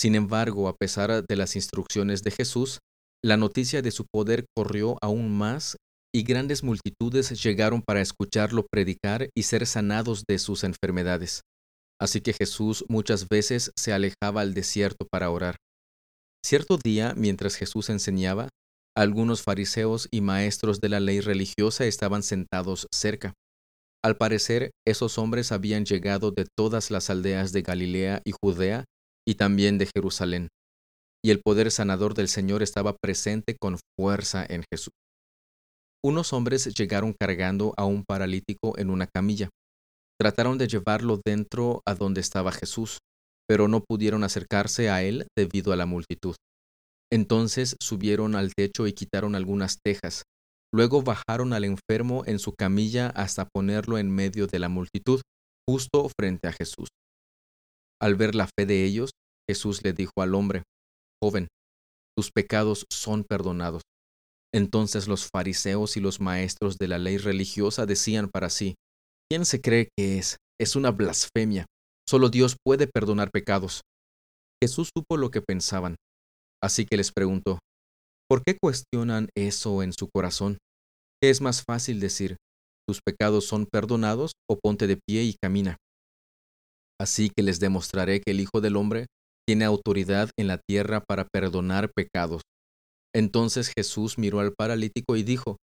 Sin 0.00 0.14
embargo, 0.14 0.68
a 0.68 0.76
pesar 0.76 1.24
de 1.26 1.36
las 1.36 1.56
instrucciones 1.56 2.22
de 2.22 2.30
Jesús, 2.30 2.78
la 3.24 3.36
noticia 3.36 3.82
de 3.82 3.90
su 3.90 4.06
poder 4.06 4.46
corrió 4.56 4.96
aún 5.02 5.36
más 5.36 5.76
y 6.14 6.22
grandes 6.22 6.62
multitudes 6.62 7.42
llegaron 7.42 7.82
para 7.82 8.00
escucharlo 8.00 8.66
predicar 8.70 9.28
y 9.36 9.42
ser 9.42 9.66
sanados 9.66 10.22
de 10.28 10.38
sus 10.38 10.62
enfermedades. 10.62 11.42
Así 12.00 12.20
que 12.20 12.32
Jesús 12.32 12.84
muchas 12.88 13.28
veces 13.28 13.72
se 13.76 13.92
alejaba 13.92 14.42
al 14.42 14.54
desierto 14.54 15.06
para 15.10 15.30
orar. 15.30 15.56
Cierto 16.46 16.78
día, 16.78 17.14
mientras 17.16 17.56
Jesús 17.56 17.90
enseñaba, 17.90 18.48
algunos 18.96 19.42
fariseos 19.42 20.08
y 20.12 20.20
maestros 20.20 20.80
de 20.80 20.88
la 20.88 21.00
ley 21.00 21.20
religiosa 21.20 21.86
estaban 21.86 22.22
sentados 22.22 22.86
cerca. 22.94 23.34
Al 24.04 24.16
parecer, 24.16 24.70
esos 24.86 25.18
hombres 25.18 25.50
habían 25.50 25.84
llegado 25.84 26.30
de 26.30 26.46
todas 26.56 26.92
las 26.92 27.10
aldeas 27.10 27.52
de 27.52 27.62
Galilea 27.62 28.22
y 28.24 28.32
Judea 28.40 28.84
y 29.28 29.34
también 29.34 29.76
de 29.76 29.84
Jerusalén, 29.94 30.48
y 31.22 31.30
el 31.30 31.42
poder 31.42 31.70
sanador 31.70 32.14
del 32.14 32.28
Señor 32.28 32.62
estaba 32.62 32.96
presente 32.96 33.58
con 33.60 33.76
fuerza 33.94 34.46
en 34.48 34.64
Jesús. 34.72 34.94
Unos 36.02 36.32
hombres 36.32 36.72
llegaron 36.74 37.12
cargando 37.12 37.74
a 37.76 37.84
un 37.84 38.04
paralítico 38.04 38.78
en 38.78 38.88
una 38.88 39.06
camilla. 39.06 39.50
Trataron 40.18 40.56
de 40.56 40.66
llevarlo 40.66 41.20
dentro 41.22 41.82
a 41.86 41.94
donde 41.94 42.22
estaba 42.22 42.52
Jesús, 42.52 43.00
pero 43.46 43.68
no 43.68 43.84
pudieron 43.84 44.24
acercarse 44.24 44.88
a 44.88 45.02
él 45.02 45.26
debido 45.36 45.74
a 45.74 45.76
la 45.76 45.84
multitud. 45.84 46.36
Entonces 47.12 47.76
subieron 47.82 48.34
al 48.34 48.54
techo 48.54 48.86
y 48.86 48.94
quitaron 48.94 49.34
algunas 49.34 49.78
tejas. 49.84 50.22
Luego 50.72 51.02
bajaron 51.02 51.52
al 51.52 51.64
enfermo 51.64 52.22
en 52.24 52.38
su 52.38 52.54
camilla 52.54 53.08
hasta 53.08 53.46
ponerlo 53.46 53.98
en 53.98 54.10
medio 54.10 54.46
de 54.46 54.58
la 54.58 54.70
multitud, 54.70 55.20
justo 55.68 56.08
frente 56.18 56.48
a 56.48 56.52
Jesús. 56.52 56.88
Al 58.00 58.14
ver 58.14 58.34
la 58.34 58.46
fe 58.46 58.64
de 58.64 58.84
ellos, 58.84 59.10
Jesús 59.48 59.82
le 59.82 59.92
dijo 59.92 60.12
al 60.18 60.34
hombre, 60.34 60.62
Joven, 61.22 61.48
tus 62.16 62.30
pecados 62.30 62.84
son 62.90 63.24
perdonados. 63.24 63.82
Entonces 64.52 65.08
los 65.08 65.28
fariseos 65.28 65.96
y 65.96 66.00
los 66.00 66.20
maestros 66.20 66.78
de 66.78 66.88
la 66.88 66.98
ley 66.98 67.18
religiosa 67.18 67.86
decían 67.86 68.28
para 68.28 68.50
sí, 68.50 68.74
¿quién 69.30 69.44
se 69.44 69.60
cree 69.60 69.88
que 69.96 70.18
es? 70.18 70.36
Es 70.60 70.74
una 70.74 70.90
blasfemia. 70.90 71.66
Solo 72.08 72.30
Dios 72.30 72.56
puede 72.64 72.86
perdonar 72.86 73.30
pecados. 73.30 73.82
Jesús 74.62 74.90
supo 74.96 75.16
lo 75.16 75.30
que 75.30 75.42
pensaban, 75.42 75.96
así 76.62 76.86
que 76.86 76.96
les 76.96 77.12
preguntó, 77.12 77.58
¿por 78.28 78.42
qué 78.42 78.56
cuestionan 78.60 79.28
eso 79.36 79.82
en 79.82 79.92
su 79.92 80.08
corazón? 80.12 80.58
¿Qué 81.22 81.30
es 81.30 81.40
más 81.40 81.62
fácil 81.62 82.00
decir, 82.00 82.36
tus 82.88 83.00
pecados 83.04 83.44
son 83.44 83.66
perdonados 83.66 84.32
o 84.50 84.58
ponte 84.58 84.86
de 84.86 84.96
pie 84.96 85.24
y 85.24 85.34
camina? 85.40 85.76
Así 87.00 87.30
que 87.30 87.42
les 87.42 87.60
demostraré 87.60 88.20
que 88.20 88.32
el 88.32 88.40
Hijo 88.40 88.60
del 88.60 88.76
Hombre 88.76 89.06
tiene 89.48 89.64
autoridad 89.64 90.28
en 90.38 90.46
la 90.46 90.58
tierra 90.58 91.00
para 91.00 91.26
perdonar 91.26 91.90
pecados. 91.96 92.42
Entonces 93.14 93.72
Jesús 93.74 94.18
miró 94.18 94.40
al 94.40 94.52
paralítico 94.52 95.16
y 95.16 95.22
dijo, 95.22 95.56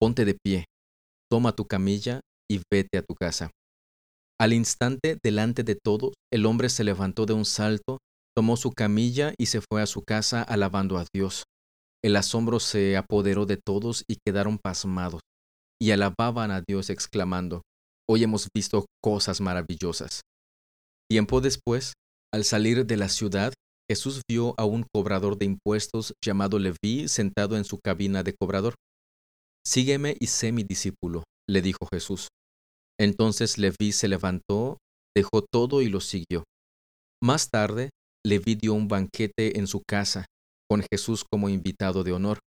Ponte 0.00 0.24
de 0.24 0.34
pie, 0.34 0.64
toma 1.30 1.52
tu 1.52 1.64
camilla 1.66 2.18
y 2.50 2.60
vete 2.68 2.98
a 2.98 3.02
tu 3.02 3.14
casa. 3.14 3.52
Al 4.40 4.52
instante, 4.52 5.18
delante 5.22 5.62
de 5.62 5.76
todos, 5.76 6.14
el 6.32 6.46
hombre 6.46 6.68
se 6.68 6.82
levantó 6.82 7.24
de 7.24 7.34
un 7.34 7.44
salto, 7.44 7.98
tomó 8.36 8.56
su 8.56 8.72
camilla 8.72 9.34
y 9.38 9.46
se 9.46 9.60
fue 9.60 9.82
a 9.82 9.86
su 9.86 10.02
casa 10.02 10.42
alabando 10.42 10.98
a 10.98 11.06
Dios. 11.14 11.44
El 12.02 12.16
asombro 12.16 12.58
se 12.58 12.96
apoderó 12.96 13.46
de 13.46 13.56
todos 13.56 14.02
y 14.08 14.16
quedaron 14.26 14.58
pasmados, 14.58 15.20
y 15.80 15.92
alababan 15.92 16.50
a 16.50 16.60
Dios 16.66 16.90
exclamando, 16.90 17.62
Hoy 18.10 18.24
hemos 18.24 18.48
visto 18.52 18.86
cosas 19.00 19.40
maravillosas. 19.40 20.22
Tiempo 21.08 21.40
después, 21.40 21.92
al 22.32 22.44
salir 22.44 22.86
de 22.86 22.96
la 22.96 23.08
ciudad, 23.08 23.52
Jesús 23.90 24.22
vio 24.28 24.54
a 24.56 24.64
un 24.64 24.84
cobrador 24.94 25.36
de 25.36 25.44
impuestos 25.44 26.14
llamado 26.24 26.58
Leví 26.58 27.08
sentado 27.08 27.56
en 27.56 27.64
su 27.64 27.78
cabina 27.78 28.22
de 28.22 28.34
cobrador. 28.34 28.74
Sígueme 29.66 30.16
y 30.18 30.28
sé 30.28 30.50
mi 30.50 30.64
discípulo, 30.64 31.24
le 31.48 31.60
dijo 31.60 31.86
Jesús. 31.92 32.28
Entonces 32.98 33.58
Leví 33.58 33.92
se 33.92 34.08
levantó, 34.08 34.78
dejó 35.14 35.42
todo 35.42 35.82
y 35.82 35.88
lo 35.88 36.00
siguió. 36.00 36.44
Más 37.22 37.50
tarde, 37.50 37.90
Leví 38.24 38.54
dio 38.54 38.72
un 38.72 38.88
banquete 38.88 39.58
en 39.58 39.66
su 39.66 39.82
casa, 39.86 40.24
con 40.68 40.82
Jesús 40.90 41.24
como 41.30 41.48
invitado 41.48 42.02
de 42.02 42.12
honor. 42.12 42.38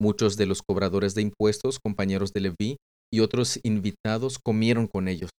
Muchos 0.00 0.36
de 0.36 0.46
los 0.46 0.62
cobradores 0.62 1.14
de 1.14 1.22
impuestos, 1.22 1.78
compañeros 1.78 2.32
de 2.32 2.40
Leví, 2.40 2.76
y 3.12 3.20
otros 3.20 3.58
invitados 3.64 4.38
comieron 4.38 4.86
con 4.86 5.08
ellos. 5.08 5.30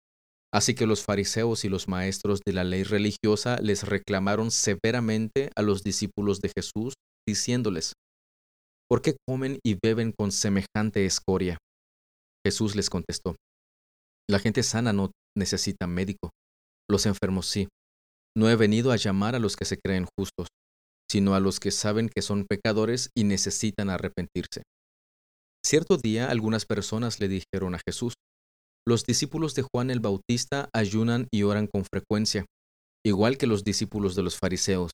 Así 0.52 0.74
que 0.74 0.86
los 0.86 1.04
fariseos 1.04 1.64
y 1.64 1.68
los 1.68 1.86
maestros 1.86 2.40
de 2.44 2.52
la 2.52 2.64
ley 2.64 2.82
religiosa 2.82 3.58
les 3.60 3.84
reclamaron 3.84 4.50
severamente 4.50 5.50
a 5.54 5.62
los 5.62 5.82
discípulos 5.84 6.40
de 6.40 6.50
Jesús, 6.56 6.94
diciéndoles, 7.28 7.92
¿por 8.88 9.00
qué 9.00 9.16
comen 9.28 9.60
y 9.64 9.76
beben 9.80 10.12
con 10.12 10.32
semejante 10.32 11.06
escoria? 11.06 11.58
Jesús 12.44 12.74
les 12.74 12.90
contestó, 12.90 13.36
la 14.28 14.38
gente 14.38 14.62
sana 14.62 14.92
no 14.92 15.10
necesita 15.36 15.86
médico, 15.86 16.30
los 16.88 17.06
enfermos 17.06 17.46
sí. 17.46 17.68
No 18.36 18.48
he 18.48 18.56
venido 18.56 18.92
a 18.92 18.96
llamar 18.96 19.34
a 19.34 19.40
los 19.40 19.56
que 19.56 19.64
se 19.64 19.78
creen 19.78 20.06
justos, 20.16 20.48
sino 21.10 21.34
a 21.34 21.40
los 21.40 21.58
que 21.58 21.72
saben 21.72 22.08
que 22.08 22.22
son 22.22 22.46
pecadores 22.48 23.10
y 23.16 23.24
necesitan 23.24 23.90
arrepentirse. 23.90 24.62
Cierto 25.66 25.96
día 25.96 26.30
algunas 26.30 26.64
personas 26.64 27.20
le 27.20 27.28
dijeron 27.28 27.74
a 27.74 27.80
Jesús, 27.84 28.14
los 28.86 29.04
discípulos 29.04 29.54
de 29.54 29.62
Juan 29.62 29.90
el 29.90 30.00
Bautista 30.00 30.68
ayunan 30.72 31.28
y 31.32 31.42
oran 31.42 31.66
con 31.66 31.84
frecuencia, 31.84 32.46
igual 33.04 33.38
que 33.38 33.46
los 33.46 33.64
discípulos 33.64 34.14
de 34.14 34.22
los 34.22 34.36
fariseos. 34.36 34.90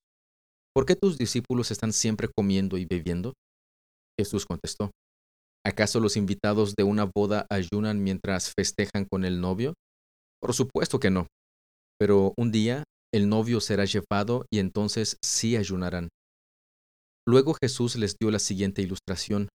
¿Por 0.74 0.86
qué 0.86 0.96
tus 0.96 1.16
discípulos 1.16 1.70
están 1.70 1.92
siempre 1.92 2.28
comiendo 2.28 2.76
y 2.76 2.84
bebiendo? 2.84 3.32
Jesús 4.18 4.44
contestó, 4.46 4.90
¿acaso 5.64 6.00
los 6.00 6.16
invitados 6.16 6.74
de 6.76 6.84
una 6.84 7.04
boda 7.04 7.46
ayunan 7.50 8.02
mientras 8.02 8.52
festejan 8.56 9.06
con 9.10 9.24
el 9.24 9.40
novio? 9.40 9.74
Por 10.40 10.54
supuesto 10.54 11.00
que 11.00 11.10
no. 11.10 11.26
Pero 11.98 12.34
un 12.36 12.52
día 12.52 12.84
el 13.14 13.28
novio 13.28 13.60
será 13.60 13.84
llevado 13.84 14.44
y 14.52 14.58
entonces 14.58 15.16
sí 15.24 15.56
ayunarán. 15.56 16.08
Luego 17.26 17.56
Jesús 17.60 17.96
les 17.96 18.16
dio 18.20 18.30
la 18.30 18.38
siguiente 18.38 18.82
ilustración. 18.82 19.48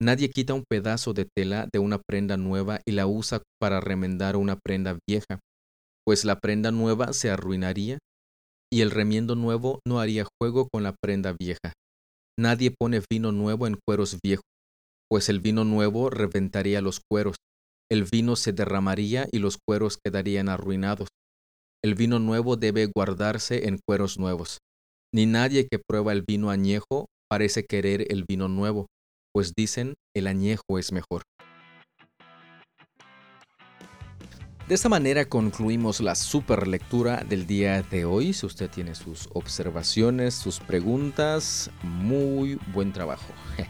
Nadie 0.00 0.30
quita 0.30 0.54
un 0.54 0.64
pedazo 0.68 1.12
de 1.12 1.24
tela 1.24 1.68
de 1.72 1.80
una 1.80 1.98
prenda 1.98 2.36
nueva 2.36 2.80
y 2.86 2.92
la 2.92 3.06
usa 3.08 3.42
para 3.60 3.80
remendar 3.80 4.36
una 4.36 4.56
prenda 4.56 4.96
vieja, 5.08 5.40
pues 6.06 6.24
la 6.24 6.38
prenda 6.38 6.70
nueva 6.70 7.12
se 7.12 7.30
arruinaría 7.30 7.98
y 8.72 8.82
el 8.82 8.92
remiendo 8.92 9.34
nuevo 9.34 9.80
no 9.86 9.98
haría 9.98 10.24
juego 10.40 10.68
con 10.72 10.84
la 10.84 10.94
prenda 11.02 11.34
vieja. 11.38 11.72
Nadie 12.38 12.70
pone 12.70 13.02
vino 13.10 13.32
nuevo 13.32 13.66
en 13.66 13.76
cueros 13.84 14.18
viejos, 14.22 14.44
pues 15.10 15.28
el 15.28 15.40
vino 15.40 15.64
nuevo 15.64 16.10
reventaría 16.10 16.80
los 16.80 17.00
cueros, 17.10 17.36
el 17.90 18.04
vino 18.04 18.36
se 18.36 18.52
derramaría 18.52 19.26
y 19.32 19.38
los 19.38 19.58
cueros 19.66 19.98
quedarían 20.04 20.48
arruinados. 20.48 21.08
El 21.82 21.94
vino 21.94 22.20
nuevo 22.20 22.56
debe 22.56 22.86
guardarse 22.86 23.66
en 23.66 23.78
cueros 23.84 24.18
nuevos. 24.18 24.58
Ni 25.12 25.26
nadie 25.26 25.66
que 25.68 25.78
prueba 25.78 26.12
el 26.12 26.22
vino 26.26 26.50
añejo 26.50 27.06
parece 27.28 27.64
querer 27.64 28.12
el 28.12 28.24
vino 28.28 28.48
nuevo, 28.48 28.86
pues 29.38 29.54
dicen 29.54 29.94
el 30.16 30.26
añejo 30.26 30.80
es 30.80 30.90
mejor. 30.90 31.22
De 34.66 34.74
esta 34.74 34.88
manera 34.88 35.26
concluimos 35.26 36.00
la 36.00 36.16
super 36.16 36.66
lectura 36.66 37.18
del 37.22 37.46
día 37.46 37.82
de 37.82 38.04
hoy. 38.04 38.32
Si 38.32 38.46
usted 38.46 38.68
tiene 38.68 38.96
sus 38.96 39.28
observaciones, 39.34 40.34
sus 40.34 40.58
preguntas, 40.58 41.70
muy 41.84 42.58
buen 42.74 42.92
trabajo. 42.92 43.32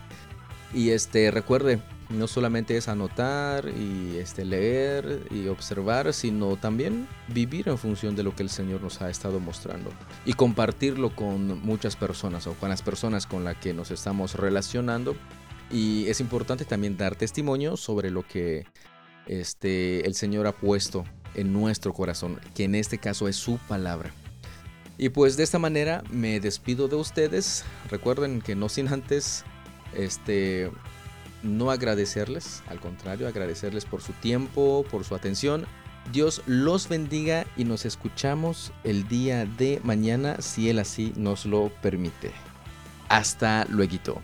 Y 0.74 0.90
este 0.90 1.30
recuerde, 1.30 1.80
no 2.10 2.26
solamente 2.26 2.76
es 2.76 2.88
anotar 2.88 3.68
y 3.68 4.18
este 4.18 4.44
leer 4.44 5.26
y 5.30 5.48
observar, 5.48 6.12
sino 6.12 6.56
también 6.56 7.08
vivir 7.28 7.68
en 7.70 7.78
función 7.78 8.14
de 8.16 8.22
lo 8.22 8.36
que 8.36 8.42
el 8.42 8.50
Señor 8.50 8.82
nos 8.82 9.00
ha 9.00 9.08
estado 9.08 9.40
mostrando 9.40 9.90
y 10.26 10.34
compartirlo 10.34 11.14
con 11.16 11.62
muchas 11.62 11.96
personas 11.96 12.46
o 12.46 12.52
con 12.52 12.68
las 12.68 12.82
personas 12.82 13.26
con 13.26 13.44
las 13.44 13.56
que 13.56 13.72
nos 13.72 13.90
estamos 13.90 14.34
relacionando. 14.34 15.16
Y 15.70 16.06
es 16.08 16.20
importante 16.20 16.64
también 16.64 16.96
dar 16.96 17.16
testimonio 17.16 17.76
sobre 17.76 18.10
lo 18.10 18.26
que 18.26 18.66
este, 19.26 20.06
el 20.06 20.14
Señor 20.14 20.46
ha 20.46 20.52
puesto 20.52 21.04
en 21.34 21.52
nuestro 21.52 21.92
corazón, 21.92 22.40
que 22.54 22.64
en 22.64 22.74
este 22.74 22.98
caso 22.98 23.28
es 23.28 23.36
su 23.36 23.58
palabra. 23.68 24.10
Y 24.96 25.10
pues 25.10 25.36
de 25.36 25.44
esta 25.44 25.58
manera 25.58 26.02
me 26.10 26.40
despido 26.40 26.88
de 26.88 26.96
ustedes. 26.96 27.64
Recuerden 27.90 28.40
que 28.40 28.56
no 28.56 28.68
sin 28.68 28.88
antes 28.88 29.44
este 29.94 30.70
no 31.42 31.70
agradecerles, 31.70 32.64
al 32.66 32.80
contrario, 32.80 33.28
agradecerles 33.28 33.84
por 33.84 34.02
su 34.02 34.12
tiempo, 34.14 34.84
por 34.90 35.04
su 35.04 35.14
atención. 35.14 35.66
Dios 36.12 36.42
los 36.46 36.88
bendiga 36.88 37.46
y 37.56 37.64
nos 37.64 37.84
escuchamos 37.84 38.72
el 38.82 39.06
día 39.08 39.44
de 39.44 39.80
mañana 39.84 40.40
si 40.40 40.68
Él 40.68 40.78
así 40.78 41.12
nos 41.16 41.46
lo 41.46 41.70
permite. 41.80 42.32
Hasta 43.08 43.66
luego. 43.66 44.20